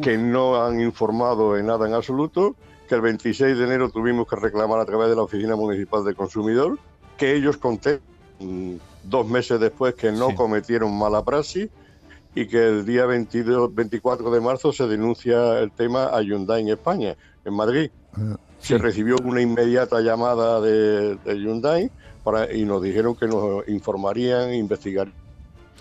que 0.00 0.16
no 0.16 0.64
han 0.64 0.80
informado 0.80 1.58
en 1.58 1.66
nada 1.66 1.86
en 1.86 1.92
absoluto, 1.92 2.54
que 2.88 2.94
el 2.94 3.02
26 3.02 3.58
de 3.58 3.64
enero 3.64 3.90
tuvimos 3.90 4.26
que 4.26 4.36
reclamar 4.36 4.80
a 4.80 4.86
través 4.86 5.10
de 5.10 5.16
la 5.16 5.22
Oficina 5.22 5.54
Municipal 5.54 6.02
de 6.04 6.14
Consumidor, 6.14 6.78
que 7.18 7.34
ellos 7.34 7.58
contestan 7.58 8.00
mm, 8.38 8.76
dos 9.04 9.26
meses 9.26 9.58
después 9.60 9.94
que 9.94 10.12
no 10.12 10.30
Sí. 10.30 10.34
cometieron 10.36 10.96
mala 10.96 11.24
praxis 11.24 11.68
y 12.34 12.46
que 12.46 12.58
el 12.66 12.86
día 12.86 13.04
22, 13.06 13.74
24 13.74 14.30
de 14.30 14.40
marzo 14.40 14.72
se 14.72 14.86
denuncia 14.86 15.58
el 15.58 15.70
tema 15.72 16.04
a 16.06 16.22
Hyundai 16.22 16.62
en 16.62 16.68
España, 16.70 17.16
en 17.44 17.54
Madrid. 17.54 17.90
Se 18.58 18.78
recibió 18.78 19.16
una 19.24 19.40
inmediata 19.40 20.00
llamada 20.00 20.60
de, 20.60 21.16
de 21.16 21.34
Hyundai 21.38 21.90
para, 22.24 22.52
y 22.54 22.64
nos 22.64 22.82
dijeron 22.82 23.14
que 23.16 23.26
nos 23.26 23.66
informarían 23.68 24.50
e 24.50 24.56
investigarían 24.56 25.12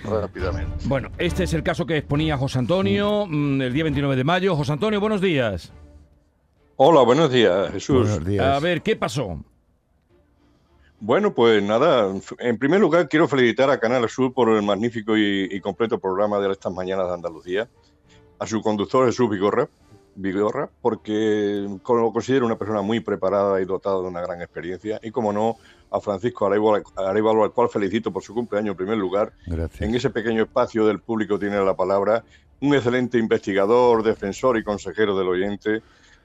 rápidamente. 0.03 0.71
Bueno, 0.85 1.09
este 1.17 1.43
es 1.43 1.53
el 1.53 1.63
caso 1.63 1.85
que 1.85 1.97
exponía 1.97 2.37
José 2.37 2.59
Antonio 2.59 3.25
mm, 3.27 3.61
el 3.61 3.73
día 3.73 3.83
29 3.83 4.15
de 4.15 4.23
mayo. 4.23 4.55
José 4.55 4.71
Antonio, 4.73 4.99
buenos 4.99 5.21
días. 5.21 5.71
Hola, 6.77 7.01
buenos 7.03 7.31
días, 7.31 7.71
Jesús. 7.71 8.07
Buenos 8.09 8.25
días. 8.25 8.45
A 8.45 8.59
ver, 8.59 8.81
¿qué 8.81 8.95
pasó? 8.95 9.39
Bueno, 11.03 11.33
pues 11.33 11.63
nada, 11.63 12.13
en 12.37 12.57
primer 12.59 12.79
lugar 12.79 13.09
quiero 13.09 13.27
felicitar 13.27 13.71
a 13.71 13.79
Canal 13.79 14.07
Sur 14.07 14.33
por 14.33 14.49
el 14.49 14.61
magnífico 14.61 15.17
y, 15.17 15.49
y 15.51 15.59
completo 15.59 15.97
programa 15.97 16.39
de 16.39 16.51
estas 16.51 16.71
mañanas 16.71 17.07
de 17.07 17.13
Andalucía, 17.15 17.67
a 18.37 18.45
su 18.45 18.61
conductor 18.61 19.07
Jesús 19.07 19.27
Vigorra, 19.27 19.67
Vigorra 20.13 20.69
porque 20.79 21.67
lo 21.67 22.13
considero 22.13 22.45
una 22.45 22.55
persona 22.55 22.83
muy 22.83 22.99
preparada 22.99 23.59
y 23.59 23.65
dotada 23.65 23.99
de 23.99 24.09
una 24.09 24.21
gran 24.21 24.43
experiencia, 24.43 24.99
y 25.01 25.09
como 25.09 25.33
no, 25.33 25.57
a 25.89 25.99
Francisco 25.99 26.45
Arevalo, 26.45 26.83
Arevalo, 26.95 27.45
al 27.45 27.51
cual 27.51 27.69
felicito 27.69 28.13
por 28.13 28.21
su 28.21 28.35
cumpleaños 28.35 28.73
en 28.73 28.77
primer 28.77 28.97
lugar, 28.99 29.33
Gracias. 29.47 29.81
en 29.81 29.95
ese 29.95 30.11
pequeño 30.11 30.43
espacio 30.43 30.85
del 30.85 30.99
público 30.99 31.39
tiene 31.39 31.65
la 31.65 31.75
palabra, 31.75 32.23
un 32.59 32.75
excelente 32.75 33.17
investigador, 33.17 34.03
defensor 34.03 34.55
y 34.55 34.63
consejero 34.63 35.17
del 35.17 35.29
oyente. 35.29 35.81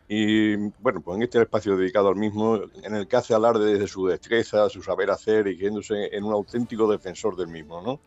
Y 0.09 0.55
bueno, 0.81 1.01
pues 1.01 1.17
en 1.17 1.23
este 1.25 1.43
espacio 1.43 1.77
dedicado 1.77 2.09
al 2.09 2.17
mismo, 2.17 2.61
en 2.83 2.95
el 2.95 3.09
que 3.09 3.17
hace 3.17 3.35
alarde 3.35 3.79
de 3.79 3.89
su 3.89 4.07
destreza, 4.07 4.69
su 4.69 4.83
saber 4.83 5.11
hacer 5.11 5.49
y 5.49 5.57
queriéndose 5.57 6.15
en 6.17 6.23
un 6.25 6.33
auténtico 6.33 6.91
defensor 6.91 7.37
del 7.37 7.49
mismo, 7.49 7.83
¿no? 7.83 8.01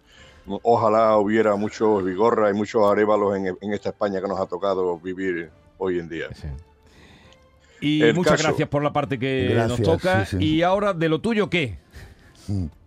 Ojalá 0.63 1.17
hubiera 1.17 1.55
muchos 1.57 2.03
Vigorra 2.03 2.49
y 2.49 2.53
muchos 2.53 2.89
Arévalos 2.89 3.35
en, 3.37 3.47
en 3.59 3.73
esta 3.73 3.89
España 3.89 4.21
que 4.21 4.27
nos 4.27 4.39
ha 4.39 4.45
tocado 4.45 4.97
vivir 4.97 5.49
hoy 5.77 5.99
en 5.99 6.07
día. 6.09 6.27
Y 7.81 8.01
El 8.01 8.15
muchas 8.15 8.33
caso. 8.33 8.43
gracias 8.47 8.67
por 8.69 8.83
la 8.83 8.91
parte 8.91 9.19
que 9.19 9.49
Gracias, 9.51 9.79
nos 9.79 9.87
toca. 9.99 10.25
sí, 10.25 10.37
sí. 10.37 10.43
Y 10.45 10.61
ahora, 10.63 10.93
de 10.93 11.07
lo 11.09 11.19
tuyo, 11.21 11.49
¿qué? 11.49 11.77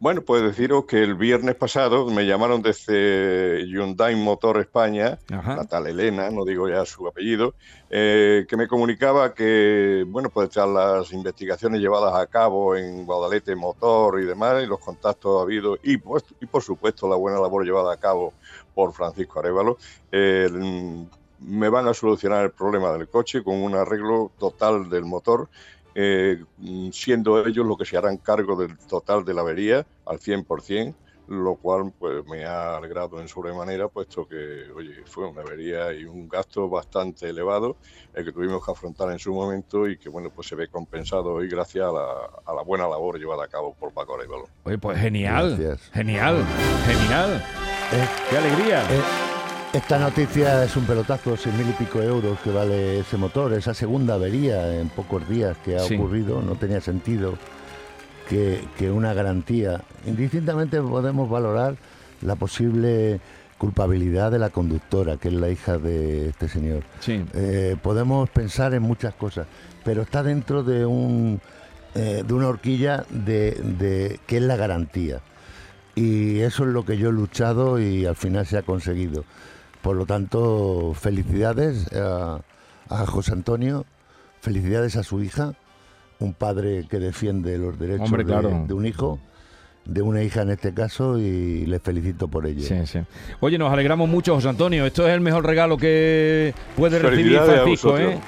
Bueno, 0.00 0.22
pues 0.22 0.42
deciros 0.42 0.84
que 0.86 1.02
el 1.02 1.14
viernes 1.14 1.54
pasado 1.54 2.06
me 2.06 2.26
llamaron 2.26 2.62
desde 2.62 3.64
Hyundai 3.66 4.16
Motor 4.16 4.60
España, 4.60 5.18
la 5.28 5.64
tal 5.64 5.86
Elena, 5.86 6.30
no 6.30 6.44
digo 6.44 6.68
ya 6.68 6.84
su 6.84 7.06
apellido, 7.06 7.54
eh, 7.90 8.44
que 8.48 8.56
me 8.56 8.66
comunicaba 8.66 9.34
que, 9.34 10.04
bueno, 10.08 10.30
pues 10.30 10.50
tras 10.50 10.68
las 10.68 11.12
investigaciones 11.12 11.80
llevadas 11.80 12.14
a 12.14 12.26
cabo 12.26 12.76
en 12.76 13.06
Guadalete 13.06 13.54
Motor 13.54 14.20
y 14.20 14.24
demás, 14.24 14.62
y 14.62 14.66
los 14.66 14.80
contactos 14.80 15.42
habidos, 15.42 15.78
y, 15.82 15.96
pues, 15.96 16.24
y 16.40 16.46
por 16.46 16.62
supuesto 16.62 17.08
la 17.08 17.16
buena 17.16 17.40
labor 17.40 17.64
llevada 17.64 17.92
a 17.92 17.96
cabo 17.96 18.32
por 18.74 18.92
Francisco 18.92 19.38
Arevalo, 19.38 19.78
eh, 20.10 20.48
me 21.38 21.68
van 21.68 21.88
a 21.88 21.94
solucionar 21.94 22.44
el 22.44 22.50
problema 22.52 22.92
del 22.92 23.08
coche 23.08 23.42
con 23.42 23.56
un 23.56 23.74
arreglo 23.74 24.30
total 24.38 24.88
del 24.88 25.04
motor 25.04 25.48
eh, 25.94 26.42
siendo 26.92 27.46
ellos 27.46 27.66
los 27.66 27.76
que 27.76 27.84
se 27.84 27.96
harán 27.96 28.18
cargo 28.18 28.56
del 28.56 28.76
total 28.78 29.24
de 29.24 29.34
la 29.34 29.42
avería 29.42 29.86
al 30.06 30.18
100%, 30.18 30.94
lo 31.28 31.54
cual 31.56 31.92
pues 31.98 32.24
me 32.26 32.44
ha 32.44 32.76
alegrado 32.76 33.20
en 33.20 33.28
sobremanera, 33.28 33.88
puesto 33.88 34.26
que 34.26 34.70
oye, 34.74 35.02
fue 35.06 35.28
una 35.28 35.42
avería 35.42 35.92
y 35.92 36.04
un 36.04 36.28
gasto 36.28 36.68
bastante 36.68 37.28
elevado 37.28 37.76
el 38.12 38.24
que 38.24 38.32
tuvimos 38.32 38.64
que 38.64 38.72
afrontar 38.72 39.10
en 39.12 39.18
su 39.18 39.32
momento 39.32 39.88
y 39.88 39.96
que 39.96 40.08
bueno 40.08 40.30
pues 40.30 40.48
se 40.48 40.56
ve 40.56 40.68
compensado 40.68 41.34
hoy 41.34 41.48
gracias 41.48 41.86
a 41.86 41.92
la, 41.92 42.30
a 42.44 42.54
la 42.54 42.62
buena 42.62 42.88
labor 42.88 43.18
llevada 43.18 43.44
a 43.44 43.48
cabo 43.48 43.74
por 43.74 43.92
Paco 43.92 44.16
Arevalo. 44.16 44.48
Oye, 44.64 44.78
pues 44.78 44.98
genial. 44.98 45.56
Gracias. 45.56 45.90
Genial. 45.92 46.44
Genial. 46.86 47.42
Eh, 47.92 48.08
¡Qué 48.30 48.36
alegría! 48.36 49.31
Esta 49.72 49.98
noticia 49.98 50.64
es 50.64 50.76
un 50.76 50.84
pelotazo, 50.84 51.34
seis 51.36 51.54
mil 51.54 51.66
y 51.68 51.72
pico 51.72 52.02
euros 52.02 52.38
que 52.40 52.50
vale 52.50 53.00
ese 53.00 53.16
motor, 53.16 53.54
esa 53.54 53.72
segunda 53.72 54.14
avería 54.14 54.78
en 54.78 54.90
pocos 54.90 55.26
días 55.28 55.56
que 55.64 55.76
ha 55.76 55.80
Sí. 55.80 55.94
ocurrido, 55.94 56.42
no 56.42 56.56
tenía 56.56 56.80
sentido 56.82 57.38
que, 58.28 58.62
que 58.76 58.90
una 58.90 59.14
garantía. 59.14 59.80
Indistintamente 60.06 60.80
podemos 60.82 61.30
valorar 61.30 61.76
la 62.20 62.36
posible 62.36 63.20
culpabilidad 63.56 64.30
de 64.30 64.38
la 64.40 64.50
conductora, 64.50 65.16
que 65.16 65.28
es 65.28 65.34
la 65.34 65.48
hija 65.48 65.78
de 65.78 66.28
este 66.28 66.48
señor. 66.48 66.82
Sí. 67.00 67.24
Eh, 67.32 67.76
podemos 67.82 68.28
pensar 68.28 68.74
en 68.74 68.82
muchas 68.82 69.14
cosas, 69.14 69.46
pero 69.84 70.02
está 70.02 70.22
dentro 70.22 70.62
de 70.62 70.84
un 70.84 71.40
eh, 71.94 72.24
de 72.26 72.34
una 72.34 72.48
horquilla 72.48 73.04
de, 73.08 73.52
de 73.52 74.20
que 74.26 74.36
es 74.36 74.42
la 74.42 74.56
garantía. 74.56 75.20
Y 75.94 76.40
eso 76.40 76.64
es 76.64 76.70
lo 76.70 76.84
que 76.84 76.96
yo 76.98 77.08
he 77.08 77.12
luchado 77.12 77.78
y 77.80 78.04
al 78.04 78.16
final 78.16 78.46
se 78.46 78.58
ha 78.58 78.62
conseguido. 78.62 79.24
Por 79.82 79.96
lo 79.96 80.06
tanto, 80.06 80.94
felicidades 80.98 81.92
a, 81.92 82.40
a 82.88 83.06
José 83.06 83.32
Antonio, 83.32 83.84
felicidades 84.40 84.96
a 84.96 85.02
su 85.02 85.22
hija, 85.22 85.54
un 86.20 86.34
padre 86.34 86.86
que 86.88 86.98
defiende 86.98 87.58
los 87.58 87.78
derechos 87.78 88.06
Hombre, 88.06 88.22
de- 88.24 88.30
claro. 88.30 88.64
de 88.66 88.74
un 88.74 88.86
hijo, 88.86 89.18
de 89.84 90.00
una 90.02 90.22
hija 90.22 90.42
en 90.42 90.50
este 90.50 90.72
caso, 90.72 91.18
y 91.18 91.66
le 91.66 91.80
felicito 91.80 92.28
por 92.28 92.46
ello. 92.46 92.62
Sí, 92.62 92.86
sí. 92.86 93.00
Oye, 93.40 93.58
nos 93.58 93.72
alegramos 93.72 94.08
mucho, 94.08 94.34
José 94.36 94.48
Antonio. 94.48 94.86
Esto 94.86 95.06
es 95.08 95.12
el 95.14 95.20
mejor 95.20 95.44
regalo 95.44 95.76
que 95.76 96.54
puede 96.76 97.00
recibir 97.00 97.38
Francisco. 97.40 97.98
¿eh? 97.98 98.20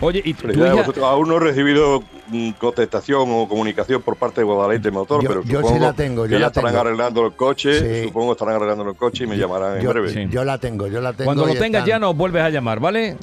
Oye, 0.00 0.22
y 0.24 0.30
hija- 0.30 0.74
vosotros. 0.74 1.04
Aún 1.04 1.28
no 1.28 1.36
he 1.36 1.40
recibido 1.40 2.02
mm, 2.28 2.50
contestación 2.52 3.26
o 3.30 3.48
comunicación 3.48 4.02
por 4.02 4.16
parte 4.16 4.40
de 4.40 4.44
Guadalete 4.44 4.90
Motor, 4.90 5.22
Yo- 5.22 5.28
pero 5.28 5.42
yo 5.44 5.62
sí 5.68 5.78
la 5.78 5.92
tengo, 5.92 6.24
que 6.24 6.30
yo 6.30 6.36
ya 6.36 6.40
la 6.40 6.46
estarán 6.48 6.70
tengo. 6.72 6.80
arreglando 6.80 7.26
el 7.26 7.32
coche, 7.34 7.78
Sí. 8.02 8.08
supongo 8.08 8.28
que 8.28 8.32
estarán 8.32 8.54
arreglando 8.56 8.88
el 8.88 8.96
coche 8.96 9.24
y 9.24 9.26
me 9.26 9.36
llamarán 9.36 9.76
en 9.78 9.82
Yo, 9.82 9.90
breve. 9.90 10.28
yo 10.30 10.44
la 10.44 10.58
tengo, 10.58 10.86
yo 10.88 11.00
la 11.00 11.12
tengo. 11.12 11.24
cuando 11.26 11.46
lo 11.46 11.52
tengas 11.54 11.82
están- 11.82 11.86
ya 11.86 11.98
nos 11.98 12.16
vuelves 12.16 12.42
a 12.42 12.50
llamar, 12.50 12.80
¿vale? 12.80 13.16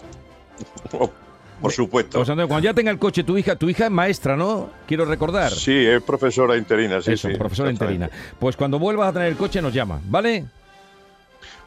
Por 1.61 1.71
supuesto. 1.71 2.17
José 2.17 2.31
Antonio, 2.31 2.47
cuando 2.47 2.65
ya 2.65 2.73
tenga 2.73 2.89
el 2.89 2.97
coche 2.97 3.23
tu 3.23 3.37
hija, 3.37 3.55
tu 3.55 3.69
hija 3.69 3.85
es 3.85 3.91
maestra, 3.91 4.35
¿no? 4.35 4.71
Quiero 4.87 5.05
recordar. 5.05 5.51
Sí, 5.51 5.85
es 5.85 6.01
profesora 6.01 6.57
interina, 6.57 7.01
sí, 7.01 7.11
Eso, 7.13 7.29
sí. 7.29 7.35
profesora 7.35 7.69
interina. 7.69 8.09
Pues 8.39 8.55
cuando 8.57 8.79
vuelvas 8.79 9.09
a 9.09 9.13
tener 9.13 9.27
el 9.27 9.35
coche 9.37 9.61
nos 9.61 9.71
llama, 9.71 9.99
¿vale? 10.05 10.45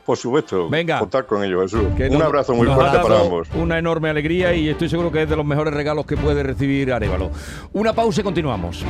Por 0.05 0.19
supuesto. 0.19 0.69
Venga. 0.69 0.99
Contar 0.99 1.27
con 1.27 1.43
ello, 1.43 1.62
Jesús. 1.62 1.83
Que 1.97 2.09
Un 2.09 2.23
abrazo 2.23 2.55
muy 2.55 2.67
fuerte 2.67 2.99
para 2.99 3.21
ambos. 3.21 3.49
Una 3.55 3.79
enorme 3.79 4.11
alegría 4.11 4.55
y 4.55 4.69
estoy 4.69 4.88
seguro 4.88 5.11
que 5.11 5.23
es 5.23 5.29
de 5.29 5.37
los 5.37 5.47
mejores 5.47 5.73
regalos 5.73 6.05
que 6.05 6.17
puede 6.17 6.43
recibir 6.43 6.93
Arevalo. 6.93 7.31
Una 7.73 7.93
pausa 7.93 8.21
y 8.21 8.25
continuamos. 8.25 8.85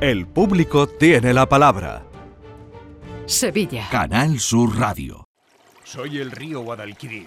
El 0.00 0.26
público 0.26 0.86
tiene 0.86 1.32
la 1.32 1.48
palabra. 1.48 2.04
Sevilla. 3.24 3.88
Canal 3.90 4.38
Sur 4.38 4.78
Radio. 4.78 5.26
Soy 5.82 6.18
el 6.18 6.30
río 6.30 6.60
Guadalquivir. 6.60 7.26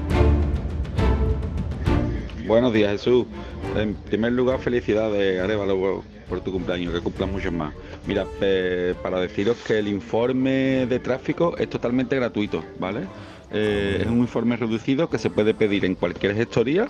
Buenos 2.51 2.73
días, 2.73 2.91
Jesús. 2.91 3.27
En 3.77 3.93
primer 3.93 4.33
lugar, 4.33 4.59
felicidades, 4.59 5.39
Arevalo, 5.41 6.03
por- 6.27 6.41
tu 6.41 6.51
cumpleaños, 6.51 6.93
que 6.93 6.99
cumplas 6.99 7.29
muchos 7.31 7.53
más. 7.53 7.73
Mira, 8.05 8.25
eh, 8.41 8.93
para 9.01 9.21
deciros 9.21 9.55
que 9.65 9.79
el 9.79 9.87
informe 9.87 10.85
de 10.85 10.99
tráfico 10.99 11.55
es 11.57 11.69
totalmente 11.69 12.13
gratuito, 12.17 12.61
¿vale? 12.77 13.03
Eh, 13.53 13.99
es 14.01 14.07
un 14.07 14.17
informe 14.19 14.57
reducido 14.57 15.09
que 15.09 15.17
se 15.17 15.29
puede 15.29 15.53
pedir 15.53 15.85
en 15.85 15.95
cualquier 15.95 16.35
gestoría 16.35 16.89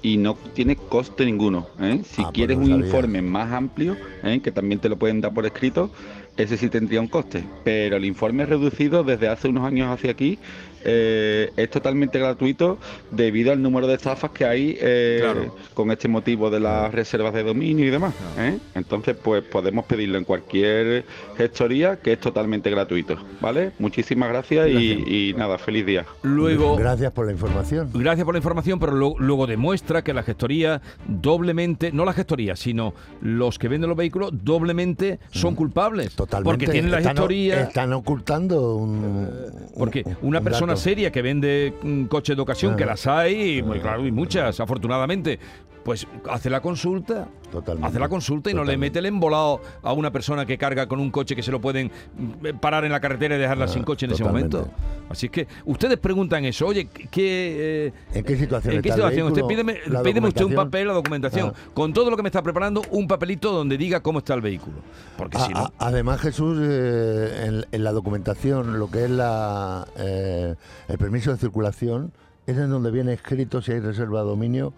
y 0.00 0.16
no 0.16 0.36
tiene 0.54 0.76
coste 0.76 1.24
ninguno. 1.24 1.66
¿eh? 1.80 2.02
Si 2.04 2.22
quieres 2.26 2.58
no 2.58 2.64
un 2.66 2.70
informe 2.84 3.20
más 3.20 3.52
amplio, 3.52 3.96
¿eh? 4.22 4.38
que 4.40 4.52
también 4.52 4.80
te 4.80 4.88
lo 4.88 4.96
pueden 4.96 5.20
dar 5.20 5.34
por 5.34 5.44
escrito, 5.44 5.90
ese 6.36 6.56
sí 6.56 6.68
tendría 6.68 7.00
un 7.00 7.08
coste. 7.08 7.42
Pero 7.64 7.96
el 7.96 8.04
informe 8.04 8.46
reducido 8.46 9.02
desde 9.02 9.26
hace 9.26 9.48
unos 9.48 9.64
años 9.64 9.88
hacia 9.92 10.12
aquí 10.12 10.38
eh, 10.84 11.50
es 11.56 11.70
totalmente 11.70 12.18
gratuito 12.18 12.78
debido 13.10 13.52
al 13.52 13.60
número 13.62 13.86
de 13.86 13.94
estafas 13.94 14.30
que 14.30 14.44
hay 14.44 14.76
eh, 14.80 15.18
Claro. 15.20 15.54
con 15.74 15.90
este 15.90 16.08
motivo 16.08 16.50
de 16.50 16.60
las 16.60 16.92
reservas 16.92 17.32
de 17.34 17.42
dominio 17.42 17.86
y 17.86 17.90
demás. 17.90 18.14
¿eh? 18.38 18.58
Entonces, 18.74 19.16
pues 19.22 19.42
podemos 19.42 19.84
pedirlo 19.84 20.18
en 20.18 20.24
cualquier 20.24 21.04
gestoría 21.36 21.96
que 21.96 22.12
es 22.12 22.20
totalmente 22.20 22.70
gratuito. 22.70 23.16
¿Vale? 23.40 23.72
Muchísimas 23.78 24.28
gracias, 24.30 24.68
y- 24.68 24.90
Y, 25.30 25.34
nada, 25.34 25.58
feliz 25.58 25.84
día. 25.86 26.04
Luego, 26.22 26.76
Gracias 26.76 27.12
por 27.12 27.26
la 27.26 27.32
información. 27.32 27.90
Gracias 27.94 28.24
por 28.24 28.34
la 28.34 28.38
información, 28.38 28.78
pero 28.78 28.92
lo- 28.92 29.14
luego 29.18 29.46
demuestra 29.46 30.02
que 30.02 30.12
la 30.14 30.22
gestoría 30.22 30.80
doblemente, 31.06 31.92
no 31.92 32.04
la 32.04 32.12
gestoría, 32.12 32.56
sino 32.56 32.94
los 33.20 33.58
que 33.58 33.68
venden 33.68 33.88
los 33.88 33.96
vehículos 33.96 34.30
doblemente 34.32 35.18
son 35.30 35.54
culpables. 35.54 36.14
Mm. 36.14 36.16
Totalmente. 36.16 36.44
Porque 36.50 36.66
tienen 36.72 36.90
la 36.90 36.98
Están 36.98 37.16
gestoría. 37.16 37.60
Están 37.62 37.92
ocultando 37.92 38.76
un. 38.76 39.28
Porque 39.76 40.02
un- 40.06 40.16
una 40.30 40.38
un 40.38 40.44
persona 40.44 40.69
dato. 40.70 40.80
seria 40.80 41.10
que 41.10 41.22
vende 41.22 41.74
mm, 41.82 42.04
coches 42.04 42.36
de 42.36 42.42
ocasión, 42.42 42.76
que 42.76 42.84
las 42.84 43.06
hay, 43.06 43.58
y, 43.58 43.62
pues, 43.62 43.80
claro, 43.80 44.06
y 44.06 44.12
muchas, 44.12 44.60
afortunadamente, 44.60 45.38
pues 45.84 46.06
hace 46.28 46.50
la 46.50 46.60
consulta. 46.60 47.28
Totalmente. 47.50 47.88
Hace 47.88 47.98
la 47.98 48.08
consulta 48.08 48.48
y 48.50 48.54
no 48.54 48.62
le 48.62 48.76
mete 48.76 49.00
el 49.00 49.06
embolado 49.06 49.60
a 49.82 49.92
una 49.92 50.12
persona 50.12 50.46
que 50.46 50.56
carga 50.56 50.86
con 50.86 51.00
un 51.00 51.10
coche 51.10 51.34
que 51.34 51.42
se 51.42 51.50
lo 51.50 51.60
pueden 51.60 51.90
mm, 52.16 52.58
parar 52.60 52.84
en 52.84 52.92
la 52.92 53.00
carretera 53.00 53.34
y 53.34 53.38
dejarla 53.40 53.64
Ah, 53.64 53.68
sin 53.68 53.82
coche 53.82 54.06
en 54.06 54.12
totalmente. 54.12 54.56
ese 54.58 54.66
momento. 54.66 54.80
Así 55.08 55.26
es 55.26 55.32
que 55.32 55.48
ustedes 55.64 55.98
preguntan 55.98 56.44
eso, 56.44 56.66
oye, 56.68 56.86
¿qué, 56.86 57.86
eh, 57.88 57.92
¿En 58.14 58.24
qué 58.24 58.36
situación 58.36 58.74
¿En 58.76 58.82
qué 58.82 58.90
está 58.90 59.02
el 59.02 59.10
situación? 59.10 59.26
Usted 59.32 59.42
vehículo? 59.46 59.72
pídeme, 59.74 59.92
La 59.92 60.02
pídeme 60.02 60.28
usted 60.28 60.44
un 60.44 60.54
papel, 60.54 60.86
la 60.86 60.92
documentación, 60.94 61.52
Ah. 61.54 61.70
con 61.74 61.92
todo 61.92 62.08
lo 62.10 62.16
que 62.16 62.22
me 62.22 62.28
está 62.28 62.40
preparando, 62.42 62.82
un 62.92 63.08
papelito 63.08 63.50
donde 63.52 63.76
diga 63.76 64.00
cómo 64.00 64.20
está 64.20 64.34
el 64.34 64.42
vehículo. 64.42 64.76
Porque 65.16 65.36
A- 65.38 65.46
si 65.46 65.52
no... 65.52 65.58
a- 65.58 65.72
además, 65.78 66.20
Jesús, 66.20 66.56
eh, 66.62 67.46
en, 67.46 67.66
en 67.72 67.82
la 67.84 67.90
documentación, 67.90 68.78
lo 68.78 68.88
que 68.90 69.04
es 69.06 69.10
la, 69.10 69.88
eh, 69.98 70.54
el 70.86 70.98
permiso 70.98 71.32
de 71.32 71.38
circulación, 71.38 72.12
es 72.46 72.56
en 72.56 72.70
donde 72.70 72.92
viene 72.92 73.12
escrito 73.12 73.60
si 73.60 73.72
hay 73.72 73.80
reserva 73.80 74.20
de 74.20 74.26
dominio 74.28 74.72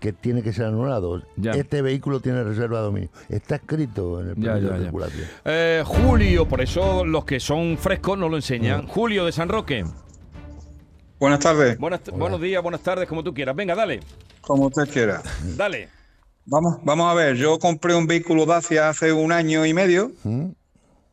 que 0.00 0.12
tiene 0.12 0.42
que 0.42 0.52
ser 0.52 0.66
anulado. 0.66 1.22
Ya. 1.36 1.52
Este 1.52 1.82
vehículo 1.82 2.20
tiene 2.20 2.44
reserva 2.44 2.78
de 2.78 2.84
dominio. 2.84 3.08
Está 3.28 3.56
escrito 3.56 4.20
en 4.20 4.28
el 4.28 4.36
ya, 4.36 4.54
de 4.56 4.84
circulación. 4.84 5.28
Eh, 5.44 5.82
Julio, 5.84 6.46
por 6.46 6.60
eso 6.60 7.04
los 7.04 7.24
que 7.24 7.40
son 7.40 7.78
frescos 7.78 8.18
no 8.18 8.28
lo 8.28 8.36
enseñan. 8.36 8.86
Julio 8.86 9.24
de 9.24 9.32
San 9.32 9.48
Roque. 9.48 9.84
Buenas 11.18 11.40
tardes. 11.40 11.78
Buenas, 11.78 12.00
buenos 12.12 12.40
días, 12.40 12.62
buenas 12.62 12.82
tardes, 12.82 13.08
como 13.08 13.24
tú 13.24 13.32
quieras. 13.32 13.56
Venga, 13.56 13.74
dale, 13.74 14.00
Como 14.42 14.66
usted 14.66 14.88
quiera. 14.90 15.22
dale. 15.56 15.88
Vamos, 16.44 16.76
vamos 16.84 17.10
a 17.10 17.14
ver, 17.14 17.36
yo 17.36 17.58
compré 17.58 17.94
un 17.94 18.06
vehículo 18.06 18.46
Dacia 18.46 18.88
hace 18.88 19.12
un 19.12 19.32
año 19.32 19.66
y 19.66 19.74
medio. 19.74 20.12
¿Mm? 20.22 20.50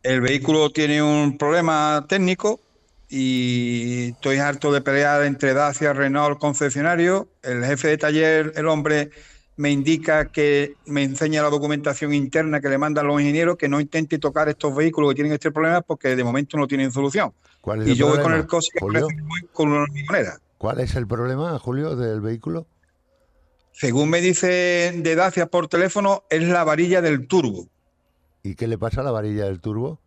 El 0.03 0.21
vehículo 0.21 0.69
tiene 0.69 1.01
un 1.01 1.37
problema 1.37 2.05
técnico 2.07 2.59
y 3.15 4.09
estoy 4.09 4.37
harto 4.37 4.71
de 4.71 4.81
pelear 4.81 5.23
entre 5.23 5.53
Dacia, 5.53 5.93
Renault, 5.93 6.39
concesionario. 6.39 7.27
El 7.43 7.63
jefe 7.63 7.89
de 7.89 7.97
taller, 7.99 8.53
el 8.55 8.67
hombre, 8.67 9.11
me 9.55 9.69
indica 9.69 10.31
que 10.31 10.73
me 10.87 11.03
enseña 11.03 11.43
la 11.43 11.51
documentación 11.51 12.11
interna 12.11 12.59
que 12.59 12.69
le 12.69 12.79
mandan 12.79 13.05
los 13.05 13.21
ingenieros 13.21 13.55
que 13.55 13.69
no 13.69 13.79
intente 13.79 14.17
tocar 14.17 14.49
estos 14.49 14.75
vehículos 14.75 15.11
que 15.11 15.15
tienen 15.15 15.33
este 15.33 15.51
problema 15.51 15.81
porque 15.81 16.15
de 16.15 16.23
momento 16.23 16.57
no 16.57 16.65
tienen 16.65 16.91
solución. 16.91 17.31
¿Cuál 17.61 17.83
es 17.83 17.89
Y 17.89 17.91
el 17.91 17.97
yo 17.97 18.07
voy 18.07 18.15
con 18.15 18.23
problema, 18.23 18.41
el 18.41 18.47
coche 18.47 18.69
que 18.73 18.79
con 19.51 19.69
una 19.69 19.81
hormigonera. 19.83 20.39
¿Cuál 20.57 20.79
es 20.79 20.95
el 20.95 21.05
problema, 21.05 21.59
Julio, 21.59 21.95
del 21.95 22.19
vehículo? 22.19 22.65
Según 23.73 24.09
me 24.09 24.21
dice 24.21 24.91
de 24.95 25.15
Dacia 25.15 25.45
por 25.45 25.67
teléfono, 25.67 26.23
es 26.31 26.41
la 26.41 26.63
varilla 26.63 27.03
del 27.03 27.27
turbo. 27.27 27.67
¿Y 28.41 28.55
qué 28.55 28.67
le 28.67 28.79
pasa 28.79 29.01
a 29.01 29.03
la 29.03 29.11
varilla 29.11 29.45
del 29.45 29.61
turbo? 29.61 29.99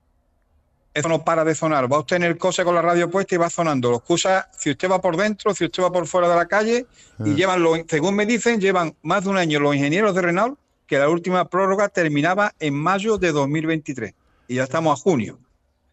Eso 0.96 1.10
no 1.10 1.22
para 1.22 1.44
de 1.44 1.54
sonar. 1.54 1.92
Va 1.92 1.98
usted 1.98 2.16
en 2.16 2.22
el 2.22 2.38
coche 2.38 2.64
con 2.64 2.74
la 2.74 2.80
radio 2.80 3.10
puesta 3.10 3.34
y 3.34 3.38
va 3.38 3.50
sonando. 3.50 3.90
Lo 3.90 3.96
excusa 3.98 4.48
si 4.56 4.70
usted 4.70 4.90
va 4.90 4.98
por 4.98 5.14
dentro, 5.18 5.54
si 5.54 5.66
usted 5.66 5.82
va 5.82 5.92
por 5.92 6.06
fuera 6.06 6.26
de 6.26 6.34
la 6.34 6.46
calle. 6.46 6.86
Y 7.22 7.32
Ah. 7.32 7.34
llevan, 7.34 7.62
según 7.86 8.14
me 8.16 8.24
dicen, 8.24 8.58
llevan 8.58 8.96
más 9.02 9.24
de 9.24 9.28
un 9.28 9.36
año 9.36 9.60
los 9.60 9.74
ingenieros 9.76 10.14
de 10.14 10.22
Renault 10.22 10.58
que 10.86 10.98
la 10.98 11.10
última 11.10 11.50
prórroga 11.50 11.90
terminaba 11.90 12.54
en 12.60 12.72
mayo 12.72 13.18
de 13.18 13.30
2023. 13.32 14.14
Y 14.48 14.54
ya 14.54 14.62
estamos 14.64 14.98
a 14.98 15.02
junio. 15.02 15.38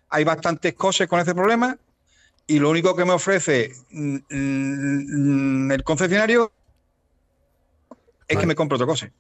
Hay 0.10 0.24
bastantes 0.24 0.74
cosas 0.74 1.08
con 1.08 1.20
ese 1.20 1.36
problema 1.36 1.78
y 2.48 2.60
lo 2.60 2.70
único 2.70 2.96
que 2.96 3.04
me 3.04 3.12
ofrece 3.12 3.74
mm, 3.92 4.18
mm, 4.30 5.72
el 5.72 5.84
concesionario 5.84 6.54
es 8.26 8.38
que 8.38 8.46
me 8.46 8.56
compre 8.56 8.76
otro 8.76 8.88
coche. 8.88 9.12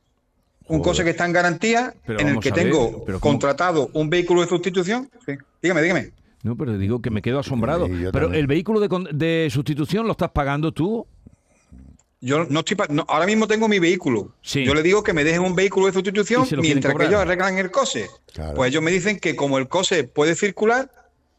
Un 0.68 0.80
Joder. 0.80 0.82
coche 0.84 1.04
que 1.04 1.10
está 1.12 1.26
en 1.26 1.34
garantía, 1.34 1.94
Pero 2.06 2.20
en 2.20 2.28
el 2.30 2.40
que 2.40 2.52
tengo 2.52 3.06
contratado 3.20 3.90
un 3.94 4.10
vehículo 4.10 4.42
de 4.42 4.48
sustitución. 4.48 5.10
Sí. 5.26 5.34
Dígame, 5.62 5.82
dígame. 5.82 6.12
No, 6.44 6.56
pero 6.58 6.78
digo 6.78 7.02
que 7.02 7.10
me 7.10 7.22
quedo 7.22 7.40
asombrado. 7.40 7.86
Sí, 7.88 7.94
pero 8.12 8.26
también. 8.28 8.36
el 8.42 8.48
vehículo 8.48 8.80
de, 8.80 8.90
de 9.14 9.50
sustitución 9.52 10.06
lo 10.06 10.12
estás 10.14 10.32
pagando 10.32 10.72
tú. 10.72 11.06
Yo 12.22 12.46
no 12.46 12.60
estoy 12.60 12.78
pa- 12.78 12.88
no, 12.90 13.06
ahora 13.10 13.26
mismo 13.26 13.48
tengo 13.48 13.68
mi 13.68 13.80
vehículo. 13.80 14.34
Yo 14.42 14.74
le 14.74 14.82
digo 14.82 15.04
que 15.04 15.12
me 15.12 15.26
dejen 15.26 15.42
un 15.42 15.56
vehículo 15.56 15.88
de 15.88 15.92
sustitución 15.94 16.46
mientras 16.60 16.96
que 16.96 17.06
ellos 17.06 17.20
arreglan 17.20 17.58
el 17.58 17.70
coche. 17.70 18.08
Pues 18.56 18.70
ellos 18.72 18.82
me 18.82 18.92
dicen 18.92 19.20
que 19.20 19.36
como 19.36 19.58
el 19.58 19.68
coche 19.68 20.06
puede 20.06 20.36
circular, 20.36 20.90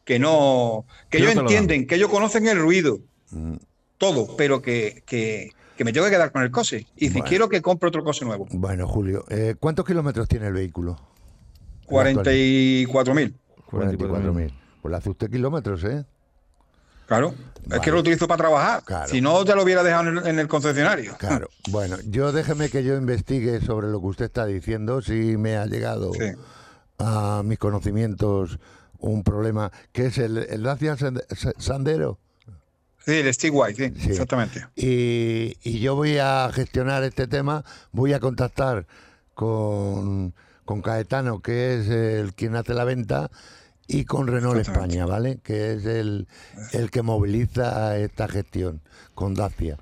que 0.03 0.19
no, 0.19 0.85
que 1.09 1.17
ellos 1.17 1.35
entienden, 1.35 1.87
que 1.87 1.95
ellos 1.95 2.09
conocen 2.11 2.47
el 2.47 2.59
ruido, 2.59 2.99
todo, 3.97 4.35
pero 4.37 4.61
que, 4.61 5.01
que, 5.07 5.49
que 5.77 5.83
me 5.83 5.91
tengo 5.93 6.05
que 6.05 6.11
quedar 6.11 6.31
con 6.31 6.41
el 6.43 6.51
coche. 6.51 6.87
Y 6.95 7.09
si 7.09 7.21
quiero 7.21 7.49
que 7.49 7.61
compre 7.61 7.89
otro 7.89 8.03
coche 8.03 8.25
nuevo. 8.25 8.47
Bueno, 8.51 8.87
Julio, 8.87 9.25
eh, 9.29 9.55
¿cuántos 9.59 9.85
kilómetros 9.85 10.27
tiene 10.27 10.47
el 10.47 10.53
vehículo? 10.53 10.97
44.000. 11.87 13.33
44.000. 13.69 14.53
Pues 14.81 14.91
le 14.91 14.97
hace 14.97 15.09
usted 15.09 15.29
kilómetros, 15.29 15.83
¿eh? 15.83 16.05
Claro. 17.07 17.33
Es 17.71 17.79
que 17.81 17.91
lo 17.91 17.99
utilizo 17.99 18.27
para 18.27 18.37
trabajar. 18.37 18.83
Si 19.07 19.21
no, 19.21 19.43
ya 19.45 19.55
lo 19.55 19.63
hubiera 19.63 19.83
dejado 19.83 20.09
en 20.09 20.17
el, 20.19 20.27
en 20.27 20.39
el 20.39 20.47
concesionario. 20.47 21.15
Claro. 21.17 21.49
Bueno, 21.69 21.97
yo 22.07 22.31
déjeme 22.31 22.69
que 22.69 22.83
yo 22.83 22.95
investigue 22.95 23.59
sobre 23.59 23.87
lo 23.87 23.99
que 23.99 24.07
usted 24.07 24.25
está 24.25 24.45
diciendo, 24.45 25.01
si 25.01 25.35
me 25.37 25.57
ha 25.57 25.65
llegado 25.65 26.11
a 26.99 27.41
mis 27.43 27.57
conocimientos 27.59 28.59
un 28.99 29.23
problema, 29.23 29.71
que 29.91 30.05
es 30.07 30.17
el, 30.19 30.37
el 30.37 30.63
Dacia 30.63 30.95
Sand- 30.95 31.23
Sandero. 31.57 32.19
Sí, 33.05 33.13
el 33.13 33.33
Stigway, 33.33 33.75
sí, 33.75 33.83
exactamente. 33.83 34.65
Y, 34.75 35.57
y 35.63 35.79
yo 35.79 35.95
voy 35.95 36.17
a 36.17 36.49
gestionar 36.51 37.03
este 37.03 37.27
tema, 37.27 37.63
voy 37.91 38.13
a 38.13 38.19
contactar 38.19 38.87
con, 39.35 40.33
con 40.65 40.81
Caetano, 40.81 41.39
que 41.41 41.75
es 41.75 41.87
el 41.87 42.33
quien 42.33 42.55
hace 42.55 42.73
la 42.73 42.83
venta, 42.83 43.29
y 43.87 44.05
con 44.05 44.25
Renault 44.25 44.59
España, 44.59 45.05
¿vale? 45.05 45.37
Que 45.43 45.73
es 45.73 45.85
el, 45.85 46.27
el 46.71 46.89
que 46.89 47.03
moviliza 47.03 47.97
esta 47.99 48.27
gestión 48.27 48.81
con 49.13 49.35
Dacia. 49.35 49.77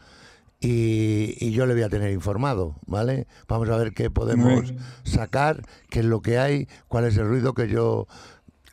Y, 0.60 1.38
y 1.40 1.52
yo 1.52 1.66
le 1.66 1.74
voy 1.74 1.84
a 1.84 1.90
tener 1.90 2.12
informado, 2.12 2.76
¿vale? 2.86 3.28
Vamos 3.48 3.70
a 3.70 3.78
ver 3.78 3.94
qué 3.94 4.10
podemos 4.10 4.74
sacar, 5.04 5.62
qué 5.90 6.00
es 6.00 6.06
lo 6.06 6.22
que 6.22 6.38
hay, 6.40 6.68
cuál 6.90 7.06
es 7.06 7.16
el 7.16 7.28
ruido 7.28 7.54
que 7.54 7.70
yo 7.70 8.08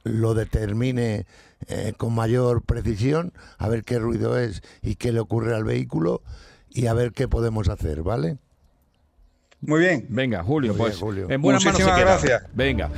lo 0.03 0.35
determine 0.35 1.27
eh, 1.69 1.95
con 1.97 2.15
mayor 2.15 2.63
precisión, 2.63 3.33
a 3.59 3.69
ver 3.69 3.85
qué 3.85 3.99
ruido 3.99 4.39
es 4.39 4.63
y 4.83 4.97
qué 4.97 5.13
le 5.13 5.21
ocurre 5.21 5.55
al 5.55 5.65
vehículo 5.65 6.23
y 6.71 6.87
a 6.87 6.95
ver 6.95 7.13
qué 7.13 7.29
podemos 7.29 7.69
hacer, 7.69 8.03
¿vale? 8.03 8.39
Muy 9.63 9.81
bien. 9.81 10.07
Venga, 10.09 10.43
Julio, 10.43 10.73
bien, 10.73 10.79
pues 10.85 10.97
Julio. 10.99 11.27
en 11.29 11.43
buenas 11.43 11.63
manos 11.63 11.79
se 11.79 11.85
Muchísimas 11.85 12.01
queda. 12.23 12.31
gracias. 12.39 12.55
Venga. 12.55 12.89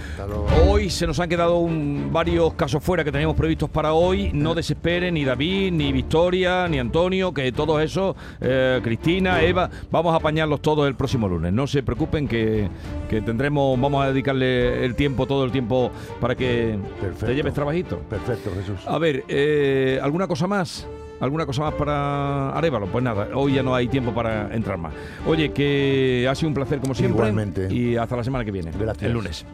Hoy 0.69 0.91
se 0.91 1.09
nos 1.09 1.19
han 1.19 1.29
quedado 1.29 1.59
un- 1.59 2.11
varios 2.13 2.55
casos 2.55 2.83
fuera 2.85 3.03
que 3.03 3.11
teníamos 3.11 3.37
previstos 3.37 3.69
para 3.69 3.95
hoy. 3.95 4.31
No 4.33 4.55
desesperen 4.55 5.15
ni 5.15 5.25
David, 5.25 5.73
ni 5.73 5.93
Victoria, 5.93 6.69
ni 6.69 6.79
Antonio, 6.79 7.35
que 7.35 7.51
todos 7.51 7.83
esos, 7.83 8.15
eh, 8.41 8.79
Cristina, 8.83 9.43
Eva, 9.43 9.69
vamos 9.91 10.13
a 10.15 10.19
apañarlos 10.19 10.63
todos 10.63 10.87
el 10.87 10.95
próximo 10.95 11.29
lunes. 11.29 11.53
No 11.53 11.67
se 11.67 11.83
preocupen 11.83 12.29
que, 12.29 12.69
que 13.11 13.21
tendremos, 13.23 13.81
vamos 13.81 14.05
a 14.05 14.13
dedicarle 14.13 14.85
el 14.85 14.95
tiempo, 14.95 15.27
todo 15.27 15.45
el 15.45 15.51
tiempo, 15.51 15.91
para 16.21 16.37
que 16.37 16.79
te 17.19 17.35
lleves 17.35 17.55
trabajito. 17.55 17.99
Perfecto, 18.09 18.51
Jesús. 18.57 18.87
A 18.87 18.99
ver, 18.99 19.25
eh, 19.27 19.99
¿alguna 20.01 20.29
cosa 20.29 20.47
más? 20.47 20.87
¿Alguna 21.23 21.47
cosa 21.47 21.63
más 21.63 21.75
para 21.75 22.51
Arevalo? 22.51 22.89
Pues 22.89 23.05
nada, 23.05 23.29
hoy 23.35 23.55
ya 23.55 23.63
no 23.63 23.77
hay 23.77 23.87
tiempo 23.87 24.13
para 24.13 24.53
entrar 24.53 24.77
más. 24.77 24.93
Oye, 25.25 25.53
que 25.53 26.27
ha 26.29 26.35
sido 26.35 26.49
un 26.49 26.55
placer 26.55 26.81
como 26.81 26.97
siempre. 26.97 27.29
Igualmente. 27.29 27.73
Y 27.73 27.97
hasta 27.97 28.17
la 28.17 28.25
semana 28.25 28.45
que 28.45 28.51
viene. 28.51 28.73
Gracias. 28.77 29.05
El 29.05 29.13
lunes. 29.13 29.47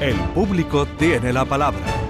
El 0.00 0.16
público 0.34 0.84
tiene 0.98 1.32
la 1.32 1.44
palabra. 1.44 2.07